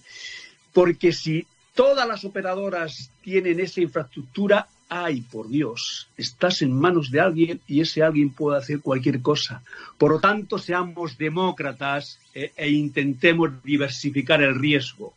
Porque 0.73 1.13
si 1.13 1.47
todas 1.75 2.07
las 2.07 2.25
operadoras 2.25 3.11
tienen 3.23 3.59
esa 3.59 3.81
infraestructura, 3.81 4.69
ay, 4.89 5.23
por 5.23 5.49
Dios, 5.49 6.09
estás 6.17 6.63
en 6.63 6.73
manos 6.73 7.11
de 7.11 7.21
alguien 7.21 7.61
y 7.67 7.81
ese 7.81 8.03
alguien 8.03 8.31
puede 8.31 8.59
hacer 8.59 8.81
cualquier 8.81 9.21
cosa. 9.23 9.63
Por 9.99 10.13
lo 10.13 10.21
tanto, 10.21 10.59
seamos 10.59 11.17
demócratas 11.19 12.21
e, 12.35 12.53
e 12.57 12.71
intentemos 12.71 13.51
diversificar 13.65 14.43
el 14.43 14.55
riesgo. 14.55 15.15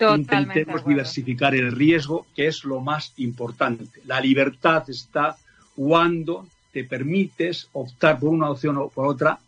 intentemos 0.00 0.84
diversificar 0.84 1.54
el 1.54 1.70
riesgo, 1.70 2.26
que 2.34 2.48
es 2.48 2.64
lo 2.64 2.80
más 2.80 3.12
importante. 3.18 4.00
La 4.06 4.20
libertad 4.20 4.88
está 4.88 5.36
cuando 5.76 6.46
te 6.74 6.82
permites 6.82 7.68
optar 7.72 8.18
por 8.18 8.30
una 8.30 8.50
opción 8.50 8.76
o 8.78 8.88
por 8.88 9.06
otra 9.06 9.38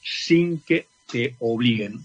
sin 0.00 0.60
que 0.60 0.86
te 1.10 1.34
obliguen. 1.40 1.98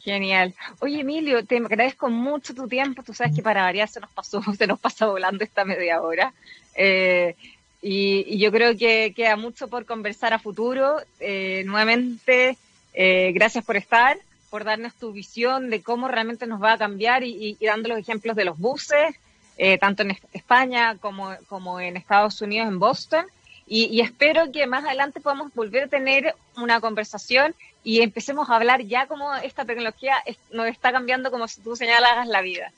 Genial. 0.00 0.54
Oye, 0.80 1.00
Emilio, 1.00 1.44
te 1.44 1.56
agradezco 1.56 2.10
mucho 2.10 2.54
tu 2.54 2.68
tiempo. 2.68 3.02
Tú 3.02 3.14
sabes 3.14 3.34
que 3.34 3.42
para 3.42 3.62
variar 3.62 3.88
se 3.88 4.00
nos 4.00 4.10
pasó, 4.10 4.42
se 4.58 4.66
nos 4.66 4.78
pasa 4.78 5.06
volando 5.06 5.42
esta 5.42 5.64
media 5.64 6.02
hora. 6.02 6.34
Eh, 6.74 7.34
y, 7.80 8.38
yo 8.38 8.52
creo 8.52 8.76
que 8.76 9.14
queda 9.16 9.36
mucho 9.36 9.68
por 9.68 9.86
conversar 9.86 10.34
a 10.34 10.38
futuro. 10.38 10.98
Eh, 11.18 11.62
nuevamente, 11.64 12.58
eh, 12.92 13.32
gracias 13.32 13.64
por 13.64 13.76
estar, 13.76 14.18
por 14.50 14.64
darnos 14.64 14.94
tu 14.94 15.12
visión 15.12 15.70
de 15.70 15.82
cómo 15.82 16.08
realmente 16.08 16.46
nos 16.46 16.62
va 16.62 16.74
a 16.74 16.78
cambiar 16.78 17.24
y, 17.24 17.56
dando 17.60 17.88
los 17.88 17.98
ejemplos 17.98 18.36
de 18.36 18.44
los 18.44 18.58
buses 18.58 19.16
eh, 19.58 19.76
tanto 19.76 20.02
en 20.02 20.16
España 20.32 20.96
como 20.98 21.80
en 21.80 21.96
Estados 21.96 22.40
Unidos, 22.40 22.68
en 22.68 22.78
Boston. 22.78 23.26
Y, 23.70 24.00
espero 24.00 24.50
que 24.50 24.66
más 24.66 24.84
adelante 24.84 25.20
podamos 25.20 25.52
volver 25.54 25.84
a 25.84 25.88
tener 25.88 26.34
una 26.56 26.80
conversación 26.80 27.54
y 27.84 28.00
empecemos 28.00 28.48
a 28.48 28.56
hablar 28.56 28.82
ya 28.82 29.06
cómo 29.06 29.34
esta 29.36 29.64
tecnología 29.64 30.16
nos 30.52 30.68
está 30.68 30.90
cambiando, 30.90 31.30
como 31.30 31.44
tú 31.62 31.76
señalas, 31.76 32.26
la 32.26 32.40
vida. 32.40 32.72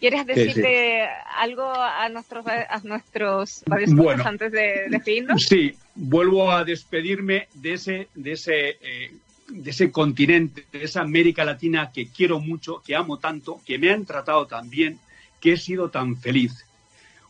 ¿Quieres 0.00 0.26
decirte 0.26 1.06
algo 1.36 1.62
a 1.62 2.08
nuestros 2.08 2.44
a 2.44 2.80
nuestros 2.82 3.62
bueno, 3.86 4.24
antes 4.26 4.50
de 4.50 4.88
despedirnos? 4.90 5.42
Sí, 5.48 5.76
vuelvo 5.94 6.50
a 6.50 6.64
despedirme 6.64 7.46
de 7.54 7.74
ese 7.74 8.08
de 8.16 8.32
ese 8.32 8.78
eh, 8.80 9.12
de 9.48 9.70
ese 9.70 9.92
continente, 9.92 10.66
de 10.72 10.82
esa 10.82 11.02
América 11.02 11.44
Latina 11.44 11.92
que 11.92 12.08
quiero 12.08 12.40
mucho, 12.40 12.82
que 12.84 12.96
amo 12.96 13.18
tanto, 13.18 13.60
que 13.64 13.78
me 13.78 13.90
han 13.90 14.04
tratado 14.04 14.46
tan 14.46 14.70
bien, 14.70 14.98
que 15.40 15.52
he 15.52 15.56
sido 15.56 15.90
tan 15.90 16.16
feliz. 16.16 16.64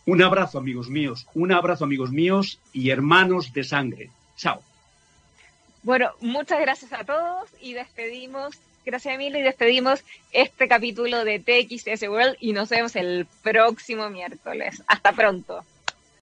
Un 0.07 0.23
abrazo, 0.23 0.59
amigos 0.59 0.89
míos, 0.89 1.27
un 1.35 1.53
abrazo, 1.53 1.85
amigos 1.85 2.11
míos 2.11 2.59
y 2.73 2.91
hermanos 2.91 3.53
de 3.53 3.65
sangre. 3.65 4.11
Chao. 4.37 4.63
Bueno, 5.83 6.11
muchas 6.21 6.61
gracias 6.61 6.93
a 6.93 7.05
todos 7.05 7.49
y 7.61 7.75
despedimos 7.75 8.59
Gracias, 8.85 9.15
Emilio, 9.15 9.39
y 9.39 9.43
despedimos 9.43 10.03
este 10.33 10.67
capítulo 10.67 11.25
de 11.25 11.39
TXS 11.39 12.03
World 12.09 12.37
y 12.41 12.53
nos 12.53 12.69
vemos 12.69 12.97
el 12.97 13.29
próximo 13.43 14.11
miércoles. 14.11 14.83
Hasta 14.89 15.13
pronto. 15.13 15.65